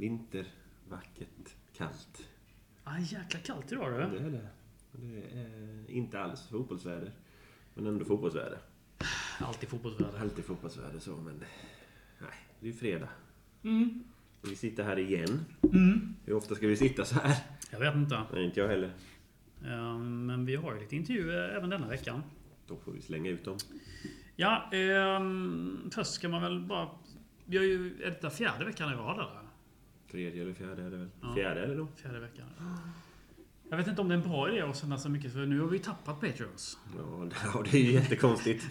[0.00, 0.46] vinter,
[0.88, 2.28] vackert, kallt.
[2.84, 4.26] Ah, jäkla kallt idag Det du.
[4.26, 4.48] är det.
[4.92, 7.12] Det är inte alls fotbollsväder.
[7.74, 8.58] Men ändå fotbollsväder.
[9.40, 10.18] Alltid fotbollsväder.
[10.20, 11.44] Alltid fotbollsväder så, men...
[12.18, 13.08] Nej, det är ju fredag.
[13.62, 14.04] Mm.
[14.42, 15.44] Vi sitter här igen.
[15.72, 16.14] Mm.
[16.24, 17.36] Hur ofta ska vi sitta så här?
[17.70, 18.22] Jag vet inte.
[18.32, 18.92] Nej, inte jag heller.
[19.64, 22.22] Eh, Men vi har ju lite intervjuer även denna veckan.
[22.66, 23.56] Då får vi slänga ut dem.
[24.36, 26.90] Ja, ehm, först ska man väl bara...
[27.44, 28.02] Vi har ju...
[28.02, 29.49] Är detta fjärde veckan i rad eller?
[30.10, 31.08] Tredje eller fjärde är det väl?
[31.22, 31.34] Ja.
[31.34, 31.88] Fjärde är det då?
[31.96, 32.46] Fjärde veckan.
[33.70, 35.60] Jag vet inte om det är en bra idé att sända så mycket, för nu
[35.60, 36.78] har vi tappat Patreons.
[36.96, 37.28] Ja,
[37.64, 38.64] det- det är ju jättekonstigt.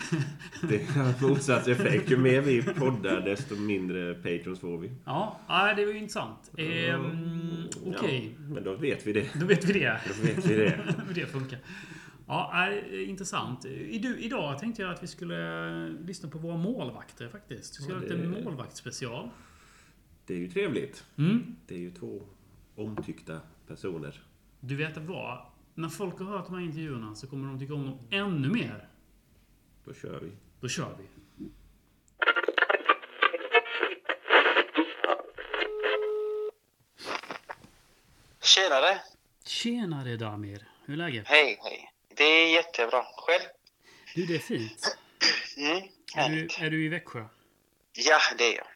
[0.69, 2.11] Det har motsatt effekt.
[2.11, 4.91] Ju mer vi poddar, desto mindre patrons får vi.
[5.05, 5.39] Ja,
[5.75, 6.51] det var ju intressant.
[6.57, 9.29] Ehm, Okej, Ja, men då vet vi det.
[9.39, 10.01] då vet vi det.
[10.07, 10.79] Då vet vi det.
[11.15, 11.59] Det funkar.
[12.27, 13.65] Ja, intressant.
[13.65, 17.79] Idag tänkte jag att vi skulle lyssna på våra målvakter faktiskt.
[17.79, 19.29] Vi ska Ja, ha lite det- målvaktsspecial.
[20.29, 21.03] Det är ju trevligt.
[21.17, 21.55] Mm.
[21.67, 22.21] Det är ju två
[22.75, 24.21] omtyckta personer.
[24.59, 25.45] Du vet vad?
[25.73, 28.87] När folk har hört de här intervjuerna så kommer de tycka om dem ännu mer.
[29.85, 30.31] Då kör vi.
[30.59, 31.05] Då kör vi.
[38.41, 39.01] Tjenare!
[39.45, 40.67] Tjenare Damir.
[40.85, 41.27] Hur är läget?
[41.27, 41.91] Hej, hej.
[42.15, 43.03] Det är jättebra.
[43.17, 43.43] Själv?
[44.15, 44.97] Du, det är fint.
[45.57, 45.83] Mm,
[46.15, 47.25] Är du, är du i Växjö?
[47.93, 48.67] Ja, det är jag.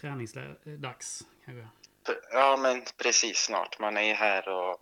[0.00, 1.68] Träningsdags kanske?
[2.32, 3.78] Ja, men precis snart.
[3.80, 4.80] Man är ju här och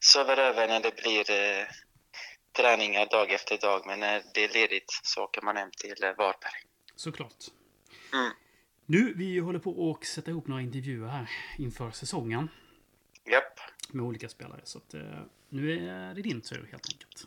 [0.00, 1.66] sover över när det blir eh,
[2.56, 3.82] träningar dag efter dag.
[3.86, 6.60] Men när det är ledigt så åker man hem till eh, Varberg.
[6.96, 7.44] Såklart.
[8.12, 8.32] Mm.
[8.86, 12.48] Nu, vi håller på att sätta ihop några intervjuer här inför säsongen.
[13.24, 14.60] Japp, Med olika spelare.
[14.64, 15.00] Så att, eh,
[15.48, 17.26] nu är det din tur helt enkelt.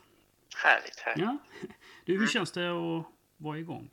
[0.63, 1.00] härligt.
[1.00, 1.25] härligt.
[1.25, 1.38] Ja.
[2.06, 3.06] Du, hur känns det att
[3.38, 3.90] vara igång?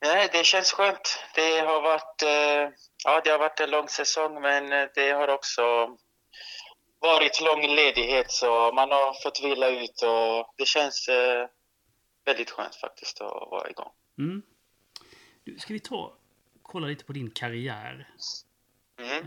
[0.00, 1.24] Nej, det känns skönt.
[1.34, 2.74] Det har varit, eh,
[3.04, 5.62] ja, det har varit en lång säsong, men eh, det har också
[6.98, 11.46] varit lång ledighet så man har fått vila ut och det känns eh,
[12.24, 13.90] väldigt skönt faktiskt att vara igång.
[14.18, 14.42] Mm.
[15.44, 16.16] Du, ska vi ta
[16.62, 18.08] kolla lite på din karriär?
[18.98, 19.22] Mm.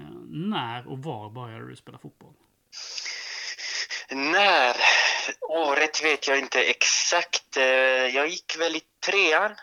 [0.50, 2.34] När och var började du spela fotboll?
[4.09, 4.75] När?
[5.41, 7.56] Året vet jag inte exakt.
[8.14, 9.56] Jag gick väl i trean.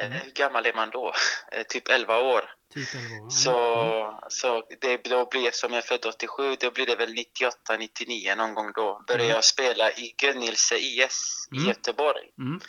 [0.00, 0.18] Eh, Mm.
[0.24, 1.12] Hur gammal är man då?
[1.52, 2.54] Eh, Typ 11 år.
[2.74, 3.18] Typ 11 år?
[3.18, 3.30] Mm.
[3.30, 7.76] Så, så det då blir, som jag är född 87, då blir det väl 98,
[7.76, 9.02] 99 någon gång då.
[9.06, 9.34] Började Mm.
[9.34, 11.64] jag spela i Gunnilse IS Mm.
[11.64, 12.30] i Göteborg.
[12.38, 12.60] Mm.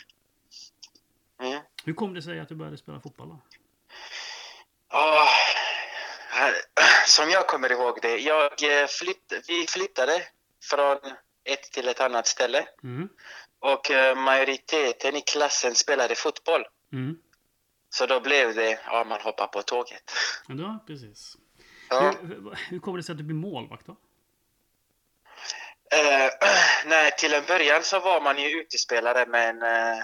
[1.42, 1.62] Mm.
[1.84, 3.40] Hur kom det sig att du började spela fotboll då?
[6.28, 6.62] Här-
[7.06, 10.22] som jag kommer ihåg det, jag eh, flytt, vi flyttade
[10.70, 10.98] från
[11.44, 13.08] ett till ett annat ställe Mm.
[13.60, 16.64] och majoriteten i klassen spelade fotboll.
[16.94, 17.18] Mm.
[17.90, 20.12] Så då blev det, ja man hoppar på tåget.
[20.48, 21.36] Ja, precis.
[21.90, 22.14] Ja.
[22.22, 23.96] Hur, hur, kommer det sig att du blir målvakt då?
[25.92, 26.30] Eh,
[26.86, 29.98] nej, till en början så var man ju utespelare men eh,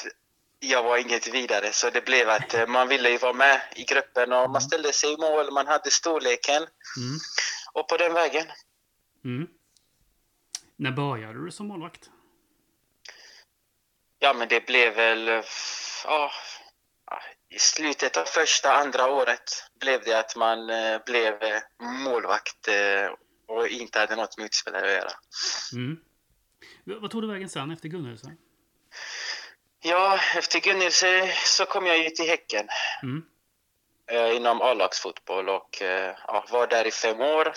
[0.60, 3.84] jag var inget vidare så det blev att eh, man ville ju vara med i
[3.84, 4.52] gruppen och Mm.
[4.52, 6.62] man ställde sig i mål, man hade storleken
[6.96, 7.18] Mm.
[7.72, 8.46] och på den vägen.
[9.24, 9.48] Mm.
[10.76, 12.10] När började du som målvakt?
[14.18, 15.42] Ja men det blev väl,
[16.04, 16.32] ja,
[17.54, 23.14] i slutet av första, andra året blev det att man eh, blev eh, målvakt eh,
[23.46, 25.12] och inte hade något med utespelare att göra.
[25.72, 26.00] Mm.
[26.84, 28.36] Vad tog du vägen sen efter Gunnelse?
[29.82, 32.68] Ja, efter Gunnilse så kom jag ju till Häcken.
[33.02, 33.24] Mm.
[34.36, 35.82] inom A-lagsfotboll och
[36.26, 37.52] ja, var där i fem år.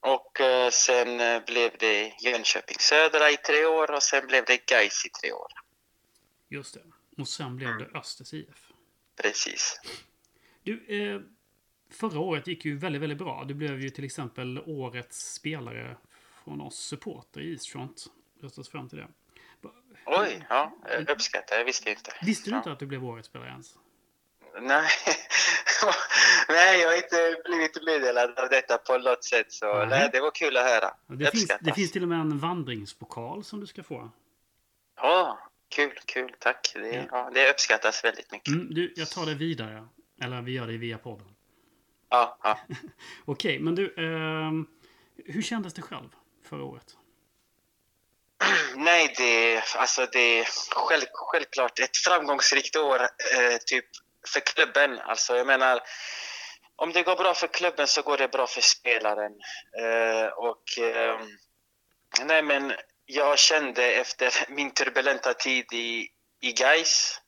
[0.00, 0.38] Och
[0.72, 5.32] sen blev det Jönköping Södra i tre år och sen blev det Gais i tre
[5.32, 5.48] år.
[6.48, 6.80] Just det.
[7.18, 8.72] Och sen blev det Östers IF.
[9.22, 9.80] Precis.
[10.62, 11.20] Du, eh,
[11.90, 13.44] förra året gick ju väldigt, väldigt bra.
[13.44, 15.96] Du blev ju till exempel årets spelare
[16.44, 18.06] från oss supporter i Eastfront.
[18.40, 19.08] Röstas fram till det.
[20.06, 21.64] Oj, ja, eh, uppskattar jag.
[21.64, 22.12] visste inte.
[22.22, 22.58] Visste du ja.
[22.58, 23.74] inte att du blev årets spelare ens?
[24.60, 24.88] Nej.
[26.48, 29.52] nej, jag har inte blivit meddelad av detta på något sätt.
[29.52, 29.86] Så Nej.
[29.88, 30.94] nej, det var kul att höra.
[31.06, 34.10] Det finns, det finns till och med en vandringspokal som du ska få.
[34.96, 36.32] Ja, kul, kul.
[36.38, 36.70] Tack.
[36.74, 37.04] Det, Ja.
[37.10, 38.48] ja, det uppskattas väldigt mycket.
[38.48, 39.88] Mm, du, jag tar det vidare.
[40.22, 41.26] Eller vi gör det via podden.
[42.10, 42.58] Ja, ja.
[43.24, 43.94] Okej, men du.
[43.98, 44.66] ehm,
[45.24, 46.08] hur kändes det själv
[46.48, 46.96] förra året?
[48.76, 53.84] Nej, det, alltså det är själv, självklart ett framgångsrikt år eh, typ
[54.32, 54.98] för klubben.
[54.98, 55.80] Alltså jag menar,
[56.76, 59.32] om det går bra för klubben så går det bra för spelaren.
[59.82, 61.20] Eh, och eh,
[62.24, 62.72] nej men
[63.06, 66.08] jag kände efter min turbulenta tid i,
[66.40, 67.20] i Gais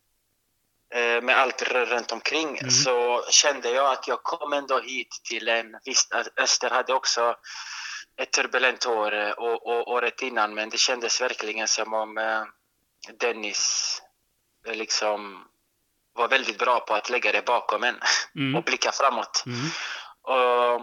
[0.95, 2.71] eh, med allt runt omkring Mm.
[2.71, 5.79] så kände jag att jag kom ändå hit till en...
[5.85, 7.37] Visst, Öster hade också
[8.21, 12.45] ett turbulent år eh, och, och, året innan men det kändes verkligen som om eh,
[13.21, 14.03] Dennis
[14.67, 15.45] liksom
[16.13, 18.01] var väldigt bra på att lägga det bakom en
[18.35, 18.55] Mm.
[18.59, 19.45] och blicka framåt.
[19.47, 19.71] Mm.
[20.23, 20.81] Och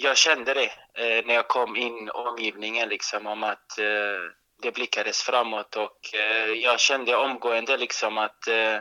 [0.00, 4.20] jag kände det eh, när jag kom in i omgivningen liksom om att eh,
[4.62, 8.80] det blickades framåt och eh, jag kände omgående liksom att eh,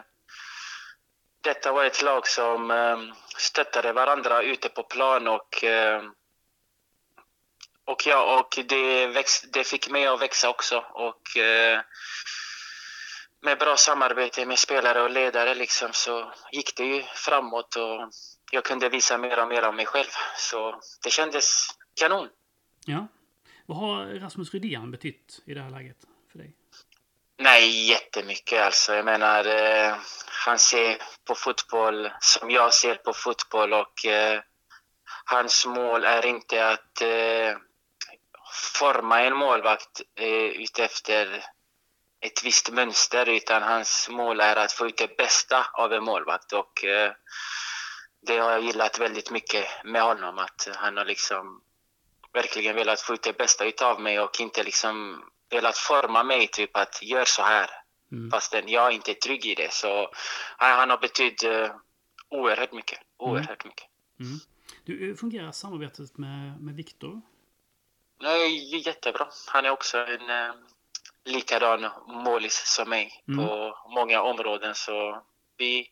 [1.43, 2.97] detta var ett lag som eh,
[3.37, 6.03] stöttade varandra ute på plan och eh,
[7.85, 11.81] och ja, och det, växt, det fick mig att växa också och eh,
[13.41, 18.09] med bra samarbete med spelare och ledare liksom så gick det ju framåt och
[18.51, 20.09] jag kunde visa mer och mer av mig själv.
[20.37, 21.67] Så det kändes
[21.99, 22.29] kanon.
[22.85, 23.07] Ja.
[23.65, 25.97] Vad har Rasmus Rydén betytt i det här läget
[26.31, 26.55] för dig?
[27.39, 28.95] Nej, jättemycket alltså.
[28.95, 29.95] Jag menar, eh,
[30.45, 30.97] han ser
[31.27, 34.41] på fotboll som jag ser på fotboll och eh,
[35.25, 37.57] hans mål är inte att eh,
[38.79, 41.43] forma en målvakt eh, utefter
[42.19, 46.53] ett visst mönster utan hans mål är att få ut det bästa av en målvakt
[46.53, 47.11] och eh,
[48.21, 51.61] det har jag gillat väldigt mycket med honom att han har liksom
[52.33, 56.77] verkligen velat få ut det bästa utav mig och inte liksom velat forma mig typ
[56.77, 57.69] att gör så här
[58.11, 58.31] Mm.
[58.31, 60.11] fastän jag inte är trygg i det så
[60.57, 61.71] han har betytt uh,
[62.29, 63.85] oerhört mycket, oerhört mycket.
[64.19, 64.39] Mm.
[64.85, 67.21] Du, hur fungerar samarbetet med, med Viktor?
[68.21, 69.27] Nej, jättebra.
[69.47, 70.55] Han är också en eh,
[71.27, 73.37] likadan målis som mig Mm.
[73.47, 74.75] på många områden.
[74.75, 75.21] Så
[75.57, 75.89] vi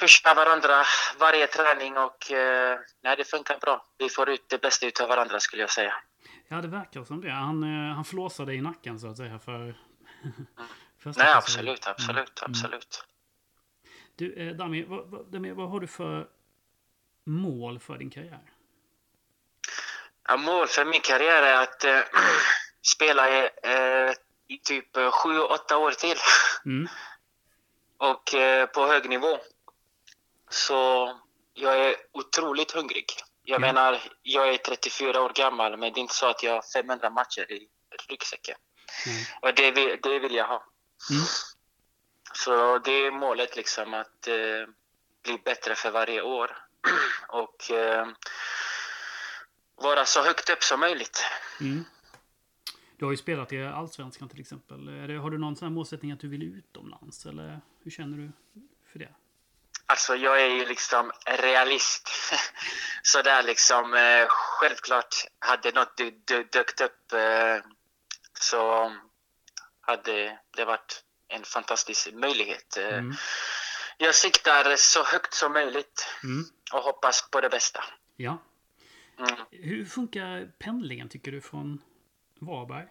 [0.00, 0.84] pushar varandra
[1.18, 3.86] varje träning och eh, nej, det funkar bra.
[3.98, 5.94] Vi får ut det bästa utav varandra skulle jag säga.
[6.48, 7.30] Ja, det verkar som det.
[7.30, 9.74] Han, eh, han flåsar dig i nacken så att säga för...
[11.02, 12.50] första Nej, absolut, absolut, Mm.
[12.50, 13.04] absolut.
[14.16, 16.28] Du, eh, Dami, vad, vad, Dami, vad har du för
[17.24, 18.40] mål för din karriär?
[20.28, 22.00] Ja, mål för min karriär är att eh,
[22.94, 24.14] spela i, i
[24.56, 26.18] typ eh, sju, åtta år till.
[26.64, 26.88] Mm.
[27.98, 29.38] och eh, på hög nivå.
[30.50, 31.12] Så
[31.54, 33.06] jag är otroligt hungrig.
[33.42, 33.58] Jag Ja.
[33.58, 37.10] menar, jag är 34 år gammal men det är inte så att jag har 500
[37.10, 37.68] matcher i
[38.08, 38.56] ryggsäcken.
[39.06, 39.28] Nej.
[39.42, 40.64] Och det vill, det vill jag ha.
[41.10, 41.22] Mm.
[42.32, 44.68] Så det är målet liksom att eh,
[45.22, 46.56] bli bättre för varje år.
[47.28, 48.08] och eh,
[49.76, 51.24] vara så högt upp som möjligt.
[52.98, 55.06] Du har ju spelat i Allsvenskan till exempel.
[55.08, 57.26] Det, har du någon sån målsättning att du vill utomlands?
[57.26, 58.32] Eller hur känner du
[58.92, 59.08] för det?
[59.86, 62.08] Alltså jag är ju liksom realist.
[63.02, 67.70] Så där liksom eh, självklart hade något dy- dy- dykt upp eh,
[68.40, 68.92] så
[69.80, 72.76] hade det varit en fantastisk möjlighet.
[72.76, 73.14] Eh, Mm.
[74.00, 76.44] Jag siktar så högt som möjligt Mm.
[76.72, 77.84] och hoppas på det bästa.
[78.16, 78.38] Ja.
[79.18, 79.36] Mm.
[79.50, 81.82] Hur funkar pendlingen tycker du från
[82.40, 82.86] Varberg?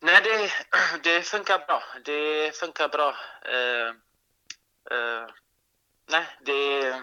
[0.00, 0.50] Nej, det,
[1.02, 1.82] det funkar bra.
[2.04, 3.16] Det funkar bra.
[3.44, 3.88] Eh,
[4.98, 5.26] eh,
[6.10, 7.02] nej, det är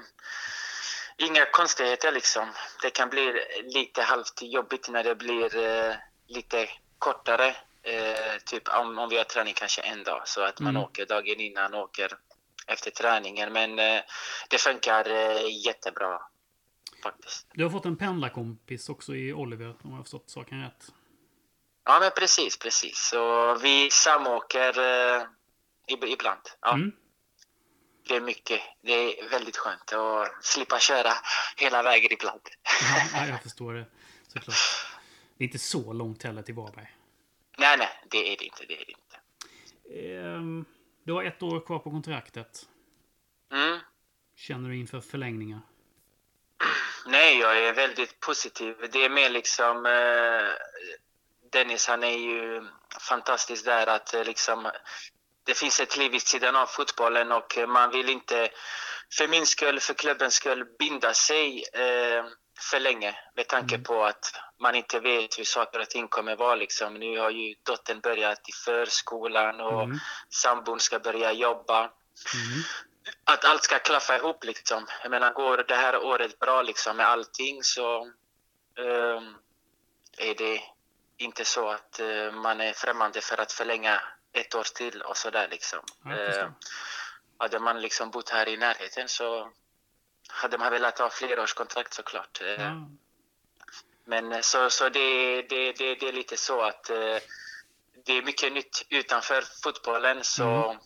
[1.17, 2.49] inga konstigheter liksom.
[2.81, 5.95] Det kan bli lite halvt jobbigt när det blir eh,
[6.27, 7.55] lite kortare.
[8.45, 10.83] Typ om, om vi har träning kanske en dag så att man Mm.
[10.83, 12.17] åker dagen innan åker
[12.67, 13.53] efter träningen.
[13.53, 13.75] Men
[14.49, 15.05] det funkar
[15.65, 16.21] jättebra
[17.03, 17.47] faktiskt.
[17.53, 20.93] Du har fått en pendlarkompis också i Oliver, om jag har förstått saken rätt.
[21.83, 22.97] Ja, men precis, precis.
[22.97, 25.23] Så vi samåker eh,
[25.87, 26.41] ib- ibland.
[26.61, 26.73] Ja.
[26.73, 26.91] Mm.
[28.07, 28.61] Det är mycket.
[28.81, 31.11] Det är väldigt skönt att slippa köra
[31.57, 32.41] hela vägen ibland.
[32.81, 33.85] Ja, ja, jag förstår det.
[34.27, 34.55] Såklart.
[35.37, 36.95] Det är inte så långt heller till Varberg.
[37.57, 38.65] nej, nej, det är det inte.
[38.67, 40.15] Det är det inte.
[40.19, 40.65] Ehm,
[41.03, 42.69] Du har ett år kvar på kontraktet.
[43.53, 43.79] Mm.
[44.35, 45.59] Känner du inför förlängningar?
[47.05, 48.75] Nej, jag är väldigt positiv.
[48.91, 49.85] Det är mer liksom...
[49.85, 50.49] Eh,
[51.51, 52.67] Dennis, han är ju
[53.09, 54.71] fantastisk där att eh, liksom...
[55.43, 58.49] Det finns ett liv vid sidan av fotbollen och eh, man vill inte
[59.17, 62.25] för min skull, för klubbens skull, binda sig eh,
[62.71, 63.83] för länge med tanke Mm.
[63.83, 66.55] på att man inte vet hur saker och ting kommer vara.
[66.55, 66.93] Liksom.
[66.93, 69.97] Nu har ju dottern börjat i förskolan och Mm.
[70.29, 71.79] sambon ska börja jobba.
[71.79, 72.63] Mm.
[73.23, 74.87] Att allt ska klaffa ihop liksom.
[75.01, 78.01] Jag menar, går det här året bra liksom med allting så
[78.77, 79.35] ehm,
[80.17, 80.61] är det
[81.17, 84.01] inte så att eh, man är främmande för att förlänga
[84.33, 85.79] ett år till och sådär liksom.
[86.03, 86.15] Ja.
[86.15, 86.49] Eh,
[87.37, 89.51] hade man liksom bott här i närheten så
[90.27, 92.41] hade man velat ha flerårskontrakt såklart.
[92.41, 92.89] Eh, Ja.
[94.05, 96.83] Men eh, så, så det, det, det, det är lite så att
[98.05, 100.77] det är mycket nytt utanför fotbollen så Mm.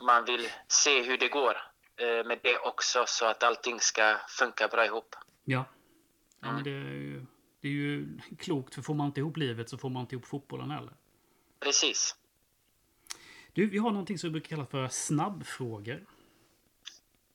[0.00, 1.56] Man vill se hur det går
[1.96, 5.16] eh, med det också så att allting ska funka bra ihop.
[5.44, 5.64] Ja.
[6.40, 7.26] ja men det, är ju,
[7.60, 10.26] det är ju klokt, för får man inte ihop livet så får man inte ihop
[10.26, 10.92] fotbollen heller.
[11.60, 12.16] Precis.
[13.52, 16.06] Du, vi har någonting som vi brukar kalla för snabbfrågor.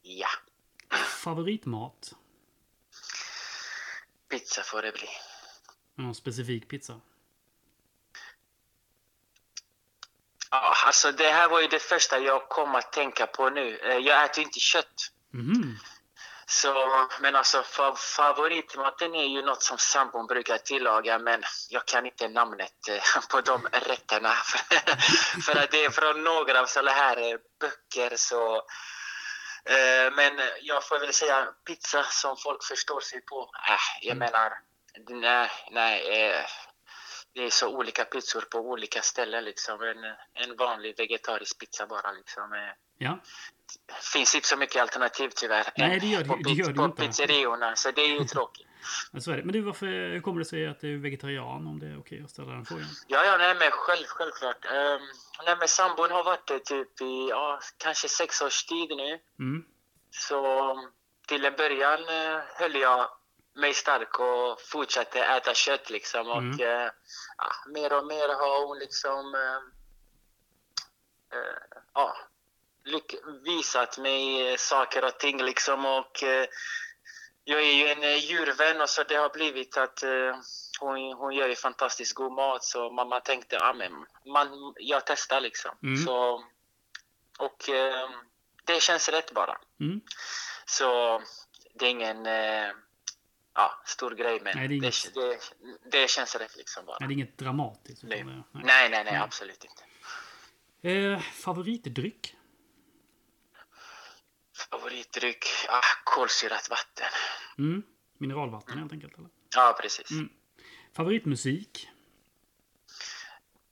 [0.02, 0.28] Ja,
[1.24, 2.16] Favoritmat?
[4.34, 5.08] pizza får det bli.
[5.96, 7.02] Någon specifik pizza?
[10.52, 13.78] Ja, alltså det här var ju det första jag kom att tänka på nu.
[13.78, 14.94] Eh, Jag äter inte kött.
[15.34, 15.78] Mhm.
[16.46, 22.06] Så, men alltså fa- favoritmaten är ju något som sambon brukar tillaga men jag kan
[22.06, 24.34] inte namnet eh, på de rätterna.
[25.46, 28.62] För att det är från några av sådana här eh, böcker så
[30.16, 33.42] men jag får väl säga pizza som folk förstår sig på.
[33.70, 34.20] Äh, jag Mm.
[34.32, 34.52] menar,
[35.22, 36.46] nej, nej.
[37.36, 39.82] Det är så olika pizzor på olika ställen liksom.
[39.84, 40.04] En,
[40.50, 42.54] en vanlig vegetarisk pizza bara liksom.
[42.54, 42.60] Eh,
[42.98, 43.20] Ja.
[44.14, 45.66] finns inte så mycket alternativ tyvärr.
[45.78, 47.02] Nej, det gör det- på, det gör på inte.
[47.02, 48.68] pizzeriorna, så det är ju tråkigt.
[49.12, 49.44] Men så är det.
[49.44, 51.68] Men du, varför hur kommer det sig att du är vegetarian?
[51.68, 52.86] Om det är okej att ställa den frågan.
[53.08, 54.66] Ja, ja, nej men själv, självklart.
[54.66, 55.02] Um,
[55.46, 59.20] nej men sambon har varit det typ i, ja, kanske sex års tid nu.
[59.40, 59.66] Mm.
[60.12, 60.40] Så
[61.28, 63.10] till en början eh, höll jag
[63.56, 66.28] mig stark och fortsatte äta kött liksom.
[66.28, 66.60] Och Mm.
[66.60, 66.92] eh,
[67.38, 69.62] ja, mer och mer har hon liksom eh,
[71.40, 72.18] eh, ja,
[73.44, 75.86] visat mig saker och ting liksom.
[75.86, 76.46] Och eh,
[77.44, 80.36] jag är ju en eh, djurvän och så det har blivit att eh,
[80.80, 85.42] hon, hon gör ju fantastiskt god mat så mamma tänkte, ja men man, jag testar
[85.42, 85.72] liksom.
[85.84, 86.06] Mm.
[86.06, 86.44] Så,
[87.40, 87.70] och
[88.64, 89.58] det känns rätt bara.
[89.80, 90.02] Mm.
[90.66, 91.22] Så
[91.76, 92.26] det är ingen
[93.56, 96.98] ja, stor grej men Nej, det är det, inget- det, det, känns rätt liksom bara.
[97.00, 98.04] Nej, det är inget dramatiskt.
[98.04, 98.18] Nej.
[98.18, 98.44] Det, nej.
[98.52, 99.16] Nej, nej, nej, Nej.
[99.16, 99.84] absolut inte.
[100.90, 102.36] Eh, favoritdryck?
[104.72, 105.46] Favoritdryck?
[105.70, 107.08] Ah, kolsyrat vatten.
[107.58, 107.84] Mm.
[108.18, 109.18] Mineralvatten helt enkelt?
[109.18, 109.30] Eller?
[109.56, 110.12] Ja, precis.
[110.12, 110.30] Mm.
[110.96, 111.90] Favoritmusik?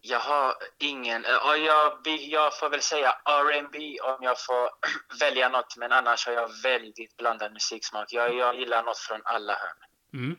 [0.03, 1.25] Jag har ingen...
[1.25, 4.69] eh, ja, jag, jag får väl säga R&B om jag får
[5.19, 8.13] välja något, men annars har jag väldigt blandad musiksmak.
[8.13, 9.77] Jag, jag gillar något från alla hörn.
[10.13, 10.37] Mm.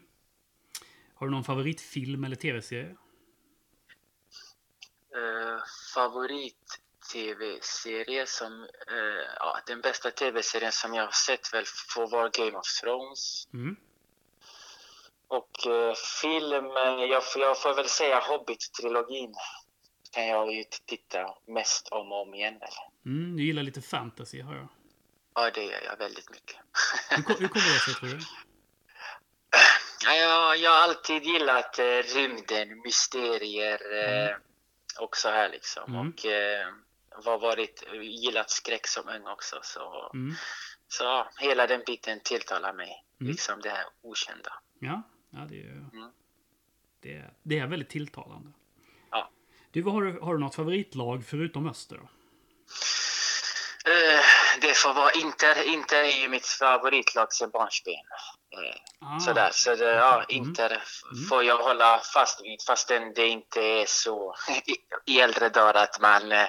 [1.15, 2.97] Har du någon favoritfilm eller tv-serie?
[5.17, 5.59] Eh,
[5.95, 6.81] favorit
[7.13, 8.63] tv-serie som...
[8.63, 11.65] eh, ja, den bästa tv-serien som jag har sett väl
[11.95, 13.49] får vara Game of Thrones.
[13.53, 13.77] Mm.
[15.33, 19.35] Och eh, film, eh, jag, får- jag får väl säga Hobbit-trilogin.
[20.13, 22.55] Kan jag ju titta mest om och om igen.
[22.55, 23.15] Eller?
[23.17, 24.69] Mm, du gillar lite fantasy, hör jag.
[25.35, 26.57] Ja, det gör jag väldigt mycket.
[27.11, 28.19] Hur, ko- hur kommer det sig, tror du?
[30.05, 33.81] Ja, jag, jag har alltid gillat eh, rymden, mysterier
[34.29, 34.37] eh,
[35.01, 35.95] och så här liksom.
[35.95, 36.09] Mm.
[36.09, 36.69] Och eh,
[37.41, 39.61] varit, gillat skräck som ung också.
[39.63, 40.35] Så, Mm.
[40.89, 43.05] så hela den biten tilltalar mig.
[43.21, 43.31] Mm.
[43.33, 44.53] Liksom det här okända.
[44.81, 46.11] Ja, ja det, är, Mm.
[47.01, 48.53] det, är, det är väldigt tilltalande.
[49.11, 49.31] Ja.
[49.71, 51.97] Du, har, du, har du något favoritlag förutom Öster?
[51.97, 52.09] Då?
[53.91, 54.25] Eh,
[54.61, 55.63] det får vara Inter.
[55.63, 57.95] Inter är ju mitt favoritlag sedan barnsben.
[57.95, 60.27] Eh, Ah, Sådär, så det, ja, Mm.
[60.29, 61.25] Inter Mm.
[61.29, 64.35] får jag hålla fast vid fastän det inte är så
[64.67, 64.77] i,
[65.13, 66.33] i äldre dagar att man...
[66.33, 66.47] eh,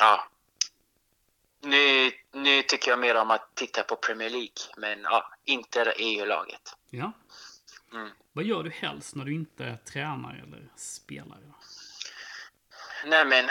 [0.00, 0.24] Ja.
[1.60, 6.10] Nu, nu tycker jag mer om att titta på Premier League, men ja, Inter är
[6.20, 6.76] ju laget.
[6.90, 7.12] Ja.
[7.94, 8.10] Mm.
[8.32, 11.38] Vad gör du helst när du inte är tränare eller spelare?
[11.46, 11.54] Då?
[13.06, 13.48] Nej men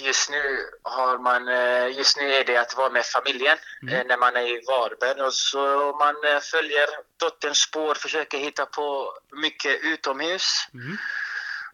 [0.00, 3.94] just nu har man, eh, just nu är det att vara med familjen Mm.
[3.94, 6.86] eh, när man är i Varberg och så man eh, följer
[7.16, 10.68] dotterns spår, försöker hitta på mycket utomhus.
[10.74, 10.96] Mm.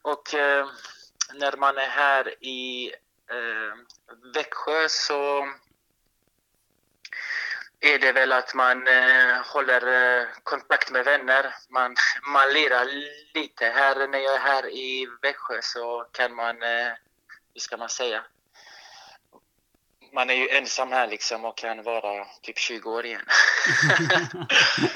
[0.03, 0.29] Och
[1.35, 2.93] när man är här i
[4.35, 5.49] Växjö så
[7.81, 9.87] är det väl att man eh, håller
[10.21, 11.55] eh, kontakt med vänner.
[11.69, 11.97] Man,
[12.33, 12.85] man lirar
[13.35, 13.65] lite.
[13.67, 16.93] Här när jag är här i Växjö så kan man, eh,
[17.55, 18.25] hur ska man säga?
[20.13, 23.25] Man är ju ensam här liksom och kan vara typ 20 år igen.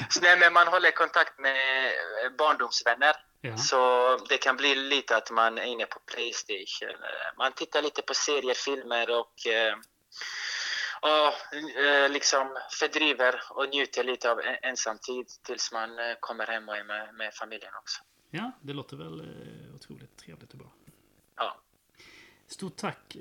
[0.09, 3.15] Så nej, men man håller kontakt med eh, barndomsvänner.
[3.41, 3.57] Ja.
[3.57, 6.89] Så det kan bli lite att man är inne på Playstation.
[6.89, 9.75] Eh, Man tittar lite på serier, filmer och, eh,
[11.03, 16.69] och eh, liksom fördriver och njuter lite av en- ensamtid tills man eh, kommer hem
[16.69, 18.01] och är med, med familjen också.
[18.29, 20.67] ja, det låter väl eh, otroligt trevligt och bra.
[21.35, 21.57] Ja,
[22.47, 23.15] Stort tack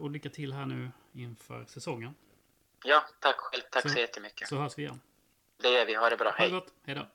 [0.00, 2.14] och lycka till här nu inför säsongen.
[2.84, 3.62] ja tack själv.
[3.70, 4.48] Tack så, Så- jättemycket.
[4.48, 5.00] Så hörs vi igen.
[5.62, 5.94] Det gör vi.
[5.94, 6.30] Ha det bra.
[6.30, 6.50] Ha det Hej.
[6.50, 6.72] gott.
[6.86, 7.06] Hej då.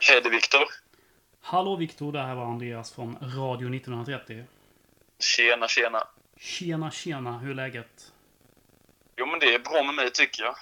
[0.00, 0.64] Hej, det är Viktor.
[1.40, 4.44] Hallå Viktor, det här var Andreas från Radio 1930.
[5.18, 6.08] Tjena, tjena.
[6.38, 7.38] Tjena, tjena.
[7.38, 8.12] Hur är läget?
[9.16, 10.56] Jo, men det är bra med mig tycker jag.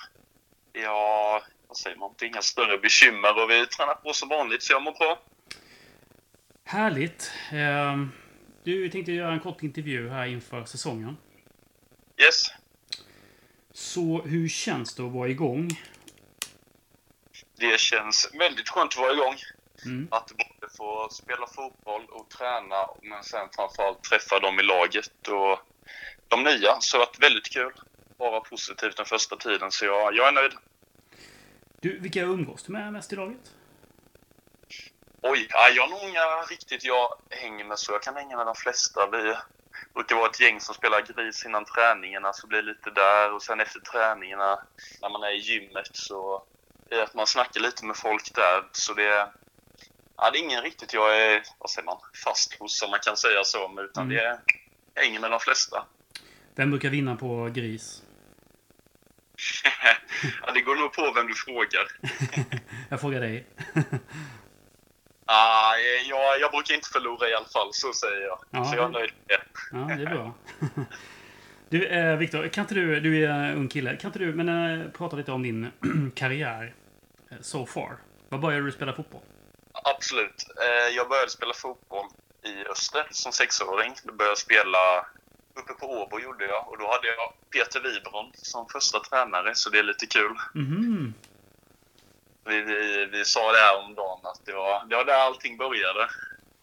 [0.73, 2.15] Ja, vad säger man?
[2.19, 5.23] Det är inga större bekymmer och vi tränar på som vanligt så jag mår bra.
[6.65, 7.33] Härligt.
[7.53, 8.13] Ehm,
[8.65, 11.17] Du, vi tänkte göra en kort intervju här inför säsongen.
[12.19, 12.43] Yes.
[13.73, 15.69] Så hur känns det att vara igång?
[17.57, 19.37] Det känns väldigt skönt att vara igång.
[19.85, 20.09] Mm.
[20.11, 25.59] Att både få spela fotboll och träna, men sen framförallt träffa dem i laget och
[26.29, 26.77] de nya.
[26.81, 27.73] Så det har varit väldigt kul.
[28.19, 30.53] Bara positivt den första tiden, så jag, jag är nöjd.
[31.81, 33.53] Du, vilka umgås du med mest i laget?
[35.23, 37.93] Oj, ja, jag har nog inga riktigt jag hänger med så.
[37.93, 39.07] Jag kan hänga med de flesta.
[39.07, 39.35] Vi
[39.95, 43.33] brukar vara ett gäng som spelar gris innan träningarna, så blir det lite där.
[43.33, 44.59] Och sen efter träningarna,
[45.03, 46.45] när man är i gymmet, så
[46.91, 48.65] är att man snackar lite med folk där.
[48.73, 49.29] Så det
[50.17, 53.17] ja, det är ingen riktigt jag är, vad säger man, fast hos, om man kan
[53.17, 53.81] säga så.
[53.81, 54.17] Utan Mm.
[54.17, 54.39] det är,
[54.95, 55.85] jag hänger med de flesta.
[56.55, 58.03] Vem brukar vinna på gris?
[60.47, 61.87] ja, det går nog på vem du frågar.
[62.89, 63.47] Jag frågar dig.
[65.27, 65.77] Ah,
[66.09, 68.39] jag, jag brukar inte förlora i alla fall, så säger jag.
[68.51, 69.45] Ja, så jag är nöjd med det.
[69.73, 70.35] Ja, det är bra.
[71.69, 74.49] Du, eh, Viktor, kan inte du, du är ung kille, kan inte du men,
[74.81, 75.71] eh, prata lite om din
[76.15, 76.75] karriär
[77.31, 77.97] eh, so far?
[78.29, 79.21] Vad började du spela fotboll?
[79.83, 80.47] Absolut.
[80.61, 82.07] Eh, Jag började spela fotboll
[82.43, 83.95] i Öster som sexåring.
[84.03, 85.07] Då började jag spela
[85.55, 89.71] uppe på Åbo gjorde jag och då hade jag Peter Wibron som första tränare så
[89.71, 90.37] det är lite kul.
[90.55, 91.15] Mhm.
[92.47, 95.57] Vi, vi, vi sa det här om dagen att det var, det var där allting
[95.57, 96.09] började.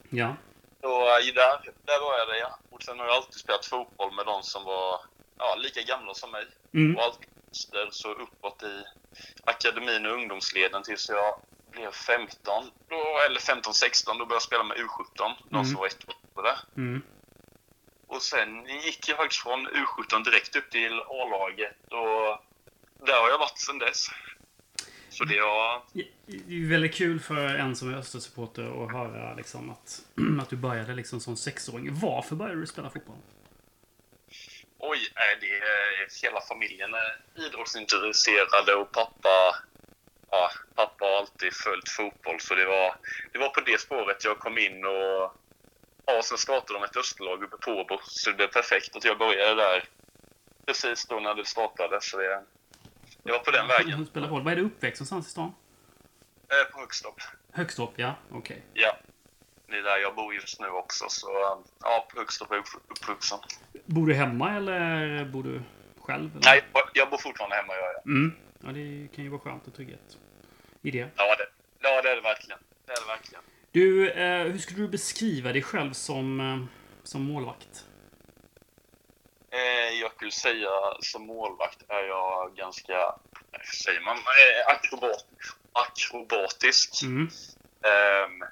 [0.09, 0.35] Ja.
[0.81, 2.53] Så eh, där, där började jag.
[2.69, 5.01] Och sen har jag alltid spelat fotboll med de som var
[5.37, 6.47] ja, lika gamla som mig.
[6.73, 6.95] Mm.
[6.95, 7.27] Och alltid
[7.91, 8.83] så uppåt i
[9.43, 11.39] akademin och ungdomsleden tills jag
[11.71, 15.65] blev 15, då, eller 15-16, då började jag spela med U17, de Mm.
[15.65, 16.05] som var ett
[16.35, 16.81] år det.
[16.81, 17.01] Mm.
[18.07, 22.43] Och sen gick jag faktiskt från U17 direkt upp till A-laget och
[23.07, 24.07] där har jag varit sedan dess.
[25.09, 25.81] Så det har...
[26.25, 30.01] Det är väldigt kul för en som är Östersupporter att höra liksom att,
[30.41, 31.99] att du började liksom som sexåring.
[31.99, 33.15] Varför började du spela fotboll?
[34.83, 39.55] Oj, nej, det är, hela familjen är idrottsintresserade och pappa,
[40.31, 42.39] ja, pappa har alltid följt fotboll.
[42.39, 42.95] Så det var,
[43.31, 45.33] det var på det spåret jag kom in och
[46.05, 47.99] ja, sen startade de ett Österlag uppe på Åbo.
[48.03, 49.83] Så det blev perfekt att jag började där
[50.65, 52.01] precis då när det startade.
[52.01, 52.43] Så det,
[53.23, 54.05] det var på den vägen.
[54.05, 54.43] spelar boll.
[54.43, 55.51] Var är du uppväxt någonstans i stan?
[56.49, 57.21] Eh, på Högstorp.
[57.53, 58.15] Högst ja.
[58.31, 58.61] Okej.
[58.73, 58.97] Ja.
[59.67, 61.05] Det är där jag bor just nu också.
[61.09, 63.39] Så ja, på Högstorp är jag upp- uppvuxen.
[63.85, 65.61] Bor du hemma eller bor du
[66.01, 66.29] själv?
[66.31, 66.41] Eller?
[66.45, 66.63] Nej,
[66.93, 68.05] jag bor fortfarande hemma gör jag.
[68.05, 68.35] Mm.
[68.63, 70.17] Ja, det kan ju vara skönt och trygghet
[70.81, 71.09] i det.
[71.15, 71.47] Ja, det,
[71.79, 72.59] ja, det är det verkligen.
[72.85, 73.43] Det är det verkligen.
[73.71, 76.63] Du, eh, hur skulle du beskriva dig själv som, eh,
[77.03, 77.85] som målvakt?
[79.51, 80.69] Eh, jag skulle säga
[80.99, 83.13] som målvakt är jag ganska, eh,
[83.51, 85.25] hur säger man, eh, akrobat,
[85.73, 87.03] akrobatisk.
[87.03, 87.29] Mm.
[87.81, 88.43] Ehm,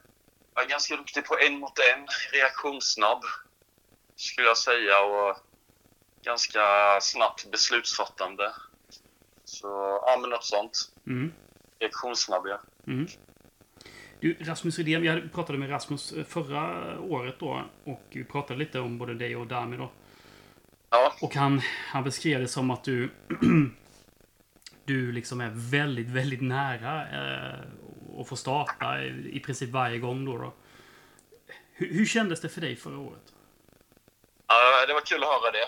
[0.55, 3.23] jag är ganska duktig på en mot en, reaktionssnabb
[4.15, 5.37] skulle jag säga och
[6.23, 8.53] ganska snabbt beslutsfattande.
[9.49, 9.67] Så,
[10.05, 10.91] ja men något sånt.
[11.07, 11.33] Mm.
[11.79, 12.59] Reaktionssnabb ja.
[12.87, 13.07] Mm.
[14.19, 18.79] Du, Rasmus Rydén, jag pratade med Rasmus eh, förra året då och vi pratade lite
[18.79, 19.91] om både dig och Dami då.
[20.89, 23.09] Ja, Och han, han beskrev det som att du
[24.89, 27.59] du liksom är väldigt, väldigt nära eh,
[28.21, 30.37] att få starta i, princip varje gång då.
[30.37, 30.53] då.
[31.73, 33.33] Hur, hur kändes det för dig förra året?
[34.47, 35.67] Ja, det var kul att höra det.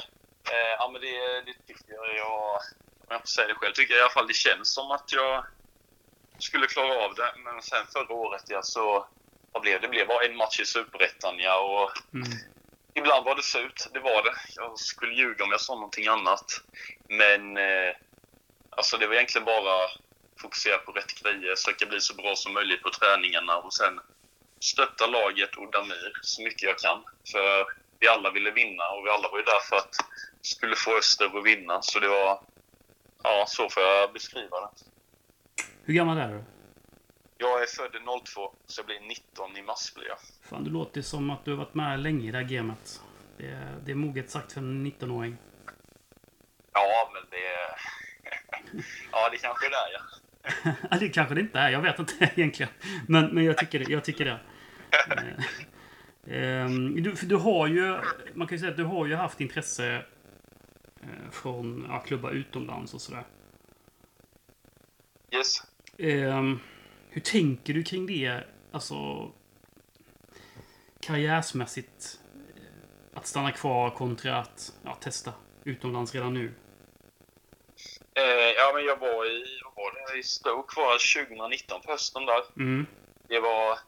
[0.53, 2.61] Eh, ja, men det, det tycker jag, jag,
[3.11, 5.45] jag får säga det själv, tycker jag i alla fall det känns som att jag
[6.39, 7.33] skulle klara av det.
[7.37, 9.07] Men sen förra året, ja, så
[9.51, 9.87] vad blev det?
[9.87, 12.27] Det blev bara en match i Superettan, ja, och Mm.
[12.93, 14.35] ibland var det surt, det var det.
[14.55, 16.45] Jag skulle ljuga om jag sa någonting annat.
[17.07, 17.95] Men eh,
[18.69, 19.89] alltså det var egentligen bara
[20.41, 23.99] fokusera på rätt grejer, försöka bli så bra som möjligt på träningarna och sen
[24.59, 27.03] stötta laget och Damir så mycket jag kan.
[27.31, 27.65] För
[27.99, 29.95] vi alla ville vinna och vi alla var ju där för att
[30.41, 31.81] skulle få Öster att vinna.
[31.81, 32.41] Så det var,
[33.23, 34.69] ja så får jag beskriva det.
[35.83, 36.43] Hur gammal är du?
[37.37, 37.91] Jag är född
[38.25, 40.17] 02, så jag blir 19 i mars blir jag.
[40.49, 43.01] Fan, du låter som att du har varit med länge i det här gamet.
[43.37, 45.37] Det är, det är moget sagt för en 19-åring.
[46.73, 47.45] Ja, men det...
[49.11, 50.01] ja, det kanske är där ja.
[50.91, 51.69] Ja, det kanske det inte är.
[51.69, 52.71] Jag vet inte egentligen.
[53.07, 53.91] Men, men jag tycker det.
[53.91, 54.39] Jag tycker det.
[56.27, 57.97] Eh, ehm, Du, för du har ju,
[58.33, 60.05] man kan ju säga att du har ju haft intresse
[61.31, 63.23] från ja, klubbar utomlands och sådär.
[65.31, 65.61] Yes.
[65.97, 66.59] Ehm,
[67.09, 68.43] hur tänker du kring det?
[68.71, 69.31] Alltså
[70.99, 72.19] karriärsmässigt.
[72.55, 75.33] eh, att stanna kvar kontra att ja, testa
[75.63, 76.53] utomlands redan nu?
[78.13, 78.23] Eh,
[78.57, 82.43] ja, men jag var i, vad var i Stoke var 2019 på hösten där.
[82.57, 82.85] Mm.
[83.27, 83.79] Det var,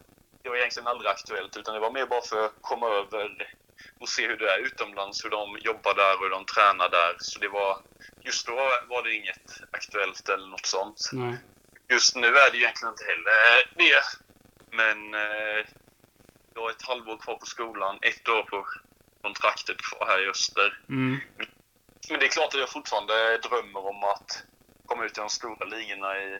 [0.41, 3.55] det var egentligen aldrig aktuellt, utan det var mer bara för att komma över
[4.03, 7.15] och se hur det är utomlands, hur de jobbar där och hur de tränar där.
[7.19, 7.77] Så det var,
[8.21, 8.55] just då
[8.89, 10.99] var det inget aktuellt eller något sånt.
[11.13, 11.37] Nej.
[11.89, 13.33] Just nu är det ju egentligen inte heller
[13.75, 14.03] det.
[14.77, 15.65] Men eh,
[16.53, 18.67] jag har ett halvår kvar på skolan, ett år på
[19.21, 20.79] kontraktet kvar här i öster.
[20.89, 21.19] Mm.
[22.09, 24.43] Men det är klart att jag fortfarande drömmer om att
[24.85, 26.39] komma ut i de stora ligorna i,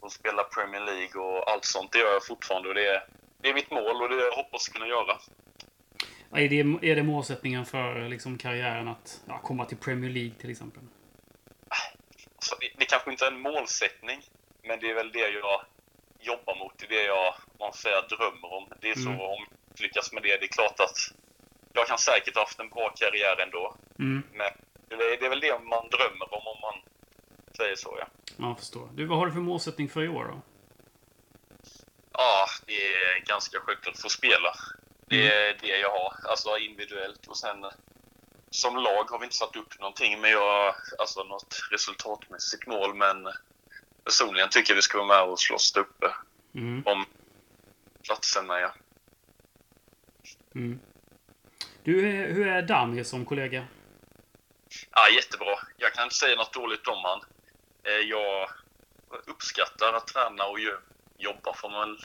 [0.00, 1.92] och spela Premier League och allt sånt.
[1.92, 3.06] Det gör jag fortfarande och det är,
[3.40, 5.18] det är mitt mål och det jag hoppas kunna göra.
[6.32, 10.50] Är det, är det målsättningen för liksom, karriären att ja, komma till Premier League till
[10.50, 10.82] exempel?
[12.38, 14.22] Så det, det kanske inte är en målsättning,
[14.62, 15.60] men det är väl det jag
[16.20, 16.72] jobbar mot.
[16.78, 18.68] Det är det jag, man säger, drömmer om.
[18.80, 19.20] Det är så Mm.
[19.20, 20.36] om jag lyckas med det.
[20.36, 20.96] Det är klart att
[21.72, 23.76] jag kan säkert ha haft en bra karriär ändå.
[23.98, 24.22] Mm.
[24.32, 24.52] Men
[24.88, 26.74] det är, det är väl det man drömmer om, om man
[27.56, 28.06] säger så, ja.
[28.36, 28.88] Ja, jag förstår.
[28.94, 30.40] Du, vad har du för målsättning för i år då?
[32.12, 34.54] Ja, det är ganska självklart att få spela.
[35.08, 37.26] Det är det jag har, alltså individuellt.
[37.26, 37.64] Och sen
[38.50, 42.94] som lag har vi inte satt upp någonting, men jag, alltså något resultatmässigt mål.
[42.94, 43.28] Men
[44.04, 46.14] personligen tycker jag vi ska vara med och slåss där uppe
[46.54, 46.82] Mm.
[46.86, 47.04] om
[48.02, 48.74] platserna, ja.
[50.54, 50.80] Mm.
[51.84, 53.64] Du, hur- hur är Damir som kollega?
[54.90, 55.58] Ja, jättebra.
[55.76, 57.20] Jag kan inte säga något dåligt om han.
[57.82, 58.50] Eh, Jag
[59.26, 60.58] uppskattar att träna och
[61.18, 61.98] jobba får man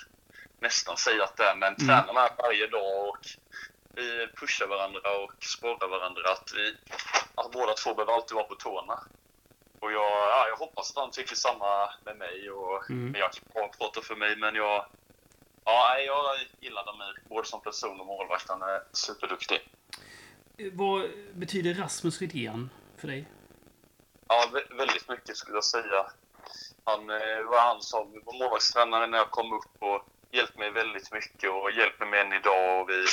[0.64, 1.56] nästan säga att det är.
[1.56, 1.88] Men Mm.
[1.88, 3.18] tränar med varje dag och
[3.96, 6.22] vi pushar varandra och sporrar varandra.
[6.32, 6.78] Att vi
[7.36, 9.00] att båda två behöver alltid vara på tårna.
[9.80, 12.52] Och jag, ja, jag hoppas att han tycker samma med mig.
[12.52, 13.16] Och, Mm.
[13.20, 14.86] Jag kan prata för mig, men jag,
[15.66, 16.26] ja, jag
[16.60, 18.50] gillar Damir både som person och målvakt.
[18.50, 19.70] Han är superduktig.
[20.74, 23.28] Vad betyder Rasmus Rydén för dig?
[24.28, 26.06] Ja, vä- väldigt mycket skulle jag säga.
[26.84, 31.12] Han eh, var han som var målvaktstränare när jag kom upp och hjälpte mig väldigt
[31.12, 32.82] mycket och hjälper mig än idag.
[32.82, 33.06] Och vi,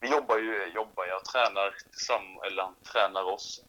[0.00, 3.64] vi jobbar ju, jobbar, jag tränar tillsammans, eller han tränar oss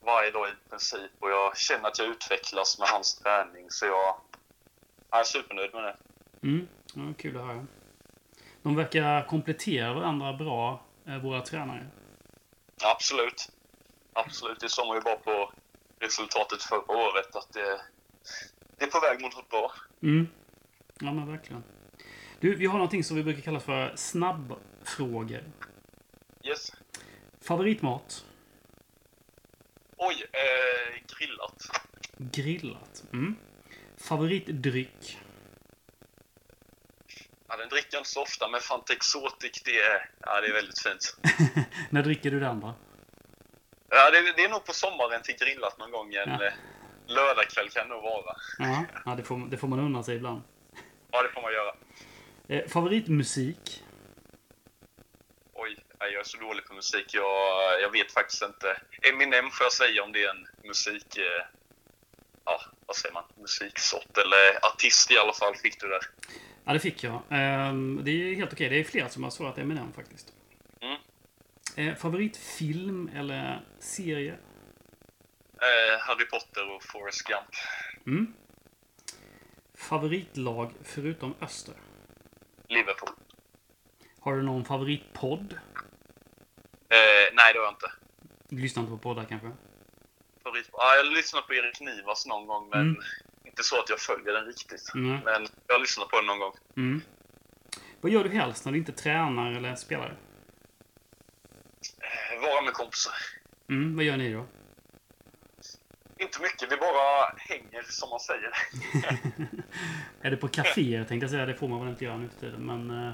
[0.00, 4.14] varje dag i princip och jag känner att jag utvecklas med hans träning så jag,
[5.10, 5.96] jag är supernöjd med det.
[6.42, 6.68] Mm.
[6.94, 7.66] Ja, kul att höra.
[8.62, 11.86] De verkar komplettera varandra bra, eh, våra tränare.
[12.84, 13.48] Absolut.
[14.12, 14.60] Absolut.
[14.60, 15.52] Det såg man ju bara på
[15.98, 17.80] resultatet förra året att det,
[18.76, 19.72] det är på väg mot något bra.
[20.02, 20.28] Mm.
[21.00, 21.64] Ja, men verkligen.
[22.40, 25.44] Du, vi har någonting som vi brukar kalla för snabbfrågor.
[26.44, 26.72] Yes.
[27.40, 28.24] Favoritmat?
[29.96, 31.62] Oj, eh, grillat.
[32.18, 33.04] Grillat.
[33.12, 33.36] Mm.
[33.96, 35.18] Favoritdryck?
[37.48, 40.52] Ja, den dricker jag inte så ofta, men Fanta Exotic, det är, ja, det är
[40.52, 41.16] väldigt fint.
[41.90, 42.74] När dricker du den då?
[43.90, 46.14] Ja, det, det är nog på sommaren till grillat någon gång.
[46.14, 46.44] En Ja.
[46.46, 46.52] eh,
[47.06, 48.36] lördagkväll kan det nog vara.
[48.58, 50.42] Ja, ja det, får, det får man unna sig ibland.
[51.10, 51.74] Ja, det får man göra.
[52.50, 53.82] Eh, favoritmusik?
[55.52, 57.14] Oj, jag är så dålig på musik.
[57.14, 58.80] Jag, jag vet faktiskt inte.
[59.02, 61.16] Eminem får jag säga om det är en musik...
[61.16, 61.46] Eh,
[62.44, 63.24] ja, vad säger man?
[63.36, 66.00] Musiksort eller artist i alla fall fick du där.
[66.64, 67.22] Ja, det fick jag.
[67.30, 68.68] Ehm, det är helt okej.
[68.68, 70.32] Det är flera som har svarat Eminem faktiskt.
[70.80, 70.98] Mm.
[71.76, 74.32] Eh, favoritfilm eller serie?
[75.60, 77.50] Eh, Harry Potter och Forrest Gump.
[78.06, 78.34] Mm.
[79.74, 81.74] Favoritlag förutom Öster?
[82.68, 83.08] Liverpool.
[84.20, 85.52] Har du någon favoritpodd?
[86.88, 87.92] Eh, nej, det har jag inte.
[88.48, 89.50] Du lyssnar inte på poddar kanske?
[90.42, 90.68] Favorit...
[90.72, 92.96] Ja, jag har lyssnat på Erik Nivas någon gång, men Mm.
[93.44, 94.94] inte så att jag följer den riktigt.
[94.94, 95.20] Mm.
[95.24, 96.52] Men jag har lyssnat på den någon gång.
[96.76, 97.00] Mm.
[98.00, 100.16] Vad gör du helst när du inte tränar eller spelar?
[102.00, 103.14] Eh, vara med kompisar.
[103.68, 104.44] Mm, vad gör ni då?
[106.18, 108.52] Inte mycket, vi bara hänger som man säger.
[110.22, 111.46] är det på kaféer tänkte jag säga.
[111.46, 112.66] Det får man väl inte göra nu för tiden.
[112.66, 113.12] Men eh,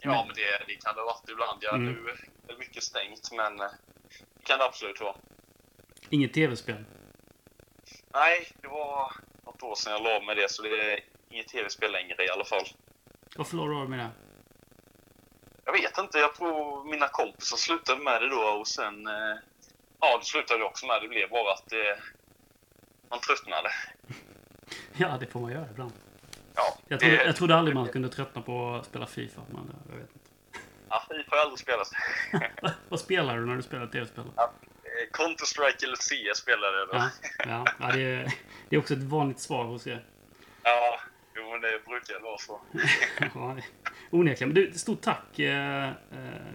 [0.00, 1.58] Ja, men det, det kan det ha varit ibland.
[1.60, 1.92] Ja, Mm.
[1.92, 3.66] Nu är det mycket stängt, men eh,
[4.38, 5.14] det kan det absolut vara.
[6.10, 6.84] inget tv-spel.
[8.14, 9.12] Nej, det var
[9.44, 12.44] något år sedan jag la med det, så det är inget tv-spel längre i alla
[12.44, 12.64] fall.
[13.36, 14.10] Varför la du av med det?
[15.64, 19.06] Jag vet inte, jag tror mina kompisar slutade med det då och sen...
[19.06, 19.36] Eh,
[20.00, 21.00] ja, då slutade också med det.
[21.00, 21.98] Det blev bara att det,
[23.10, 23.68] man tröttnade.
[25.00, 25.92] Ja, det får man göra ibland.
[26.54, 29.40] Ja, Jag trodde, det- jag trodde aldrig man kunde tröttna på att spela Fifa.
[29.48, 30.30] Men eh, jag vet inte.
[30.88, 31.88] Ja, FIFA har jag aldrig spelat.
[32.62, 34.24] Va- Vad spelar du när du spelar tv-spel?
[34.36, 34.42] Eh,
[35.12, 36.94] Counter-Strike eller CS spelade jag då.
[36.96, 37.10] Ja,
[37.48, 38.32] ja, ja det, är,
[38.68, 40.04] det är också ett vanligt svar hos er.
[40.62, 41.00] Ja,
[41.36, 42.60] jo, men det brukar vara så.
[43.34, 43.64] Ja, det-
[44.10, 44.48] onekligen.
[44.52, 45.92] Men du, stort tack, eh, eh,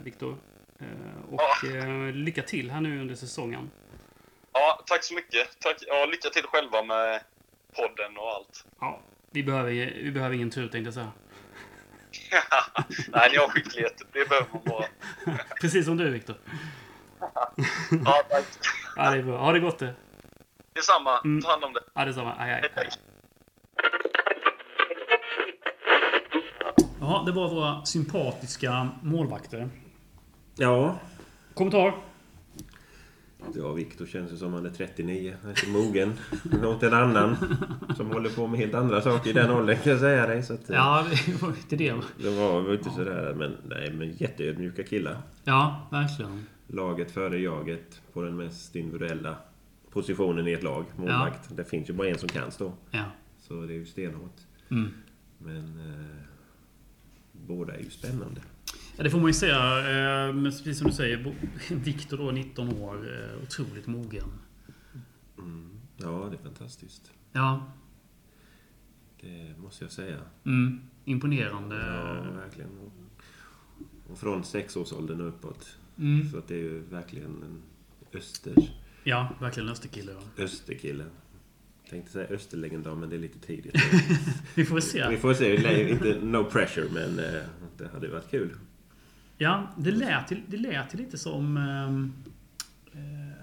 [0.04, 0.38] Viktor.
[0.84, 3.72] Eh, Och eh, lycka till här nu under säsongen.
[4.54, 5.60] Ja, tack så mycket.
[5.60, 5.78] Tack.
[5.88, 7.22] Ja, lycka till själva med
[7.76, 8.66] podden och allt.
[8.80, 9.00] Ja,
[9.32, 9.72] vi behöver,
[10.04, 11.12] vi behöver ingen tur tänkte jag säga.
[13.08, 14.02] Nej, ni har skicklighet.
[14.14, 14.86] Det behöver man bara.
[15.62, 16.36] Precis som du Viktor.
[18.06, 18.46] Ja, tack.
[18.96, 19.38] Ja, det är bra.
[19.38, 19.94] Ha det gott det.
[20.74, 21.20] Detsamma.
[21.26, 21.42] Mm.
[21.42, 21.80] Ta hand om det.
[21.94, 22.36] Ja, detsamma.
[22.40, 22.62] Hej, hej.
[22.62, 22.90] Hej, hej.
[27.00, 29.70] Ja, det var våra sympatiska målvakter.
[30.56, 31.00] Ja,
[31.54, 31.96] Kommentar?
[33.56, 35.36] ja Viktor känns ju som han är 39.
[35.42, 36.14] Han är så mogen.
[36.62, 37.36] Något en annan
[37.98, 40.44] som håller på med helt andra saker i den åldern kan jag säga dig.
[40.44, 41.94] Så att, eh, Ja, det var inte det.
[42.18, 45.18] Det var väl inte sådär, men nej, men jätteödmjuka killar.
[45.44, 46.46] Ja, verkligen.
[46.68, 49.36] Laget före jaget på den mest individuella
[49.92, 50.86] positionen i ett lag.
[50.96, 51.56] Målvakt.
[51.56, 52.74] Det finns ju bara en som kan stå.
[52.92, 53.04] Ja.
[53.40, 54.38] Så det är ju stenhårt.
[54.72, 54.90] Mm.
[55.38, 56.16] Men eh,
[57.32, 58.42] båda är ju spännande.
[58.98, 59.80] Ja, det får man ju säga.
[59.80, 61.36] Eh, Men precis som du säger,
[61.76, 64.32] Viktor då, 19 år, eh, otroligt mogen.
[65.38, 65.70] Mm.
[65.98, 67.12] Ja, det är fantastiskt.
[67.32, 67.72] Ja,
[69.22, 70.18] Det måste jag säga.
[70.46, 70.82] mm.
[71.06, 71.76] imponerande.
[71.76, 72.70] Ja, verkligen.
[74.12, 75.78] Och från sexårsåldern och uppåt.
[75.98, 76.30] Mm.
[76.30, 77.62] Så att det är ju verkligen en
[78.20, 78.54] öster,
[79.04, 80.12] Ja, verkligen österkille.
[80.12, 80.44] ja.
[80.44, 81.06] österkille.
[81.90, 83.76] Tänkte säga österlegendar, men det är lite tidigt.
[84.56, 85.10] Vi får se.
[85.10, 85.90] Vi får se.
[85.92, 87.42] Inte no pressure, men eh,
[87.78, 88.50] det hade varit kul.
[89.44, 91.58] Ja, det lät, det lät lite som...
[91.58, 92.14] ehm,
[92.96, 93.34] Eh,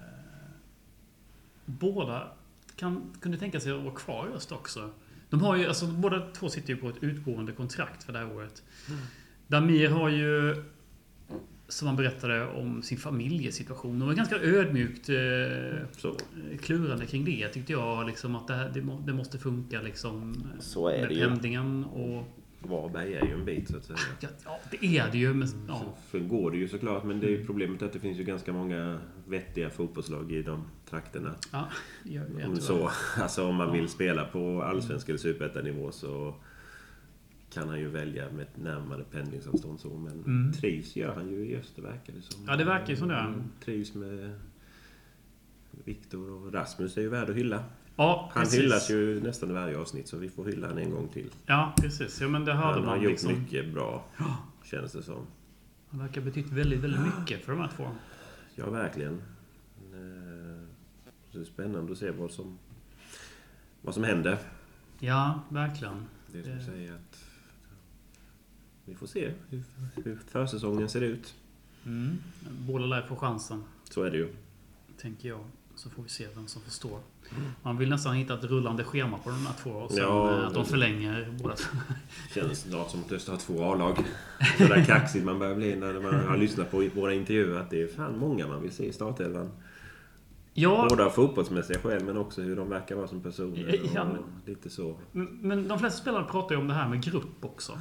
[1.65, 2.27] båda
[2.75, 4.89] kan, kunde tänka sig att vara kvar i öst också.
[5.29, 8.35] De har ju, alltså, båda två sitter ju på ett utgående kontrakt för det här
[8.35, 8.63] året.
[9.47, 10.63] Damir har ju,
[11.67, 17.71] som han berättade om sin familjesituation, de var ganska ödmjukt eh, klurande kring det tyckte
[17.71, 18.07] jag.
[18.07, 21.85] Liksom, att det, här, det, det måste funka liksom, Så är med det pendlingen.
[21.85, 23.99] Och, Varberg är ju en bit, så att säga.
[24.19, 25.33] ja, ja, det är det ju.
[25.33, 25.93] Men, ja.
[26.11, 28.53] Så går det ju såklart, men det är ju problemet att det finns ju ganska
[28.53, 31.35] många vettiga fotbollslag i de trakterna.
[31.51, 31.67] Ja,
[32.03, 36.35] jag vet Om så, alltså om man vill spela på allsvensk eller superettanivå så
[37.53, 39.97] kan han ju välja med ett närmare pendlingsavstånd så.
[39.97, 40.53] Men Mm.
[40.53, 42.45] trivs gör han ju i Öster verkar det som.
[42.47, 43.15] Ja, det verkar ju som det.
[43.15, 44.39] Mm, Trivs med
[45.85, 47.63] Viktor och Rasmus är ju värd att hylla.
[48.01, 48.59] Ja, Han precis.
[48.59, 51.29] hyllas ju nästan i varje avsnitt så vi får hylla han en gång till.
[51.45, 52.21] Ja, precis.
[52.21, 53.33] Ja, men det hörde Han har man gjort liksom.
[53.39, 54.05] mycket bra,
[54.63, 55.25] känns det som.
[55.89, 57.87] Han verkar ha betytt väldigt, väldigt mycket för de här två.
[58.55, 59.13] Ja, verkligen.
[59.13, 60.67] Eh,
[61.31, 62.57] det är spännande att se vad som,
[63.81, 64.37] vad som händer.
[64.99, 66.05] Ja, verkligen.
[66.31, 67.25] Det är som Det- säger att
[68.85, 69.63] vi får se hur,
[70.03, 71.35] hur försäsongen ser ut.
[71.85, 72.17] Mm.
[72.67, 74.33] Båda lär få chansen, Så är det ju.
[75.01, 75.43] tänker jag.
[75.81, 76.99] Så får vi se vem som förstår.
[77.63, 80.47] Man vill nästan hitta ett rullande schema på de här två och sen Ja, eh,
[80.47, 81.55] att de förlänger båda.
[82.33, 83.97] Känns snart som att Öster har två A-lag.
[84.57, 87.59] Så där kaxig man börjar bli när man har lyssnat på våra intervjuer.
[87.59, 89.51] Att det är fan många man vill se i startelvan.
[90.53, 93.79] Ja, Både av fotbollsmässiga skäl men också hur de verkar vara som personer.
[93.95, 94.97] Ja, men- lite så.
[95.11, 97.79] men de flesta spelare pratar ju om det här med grupp också.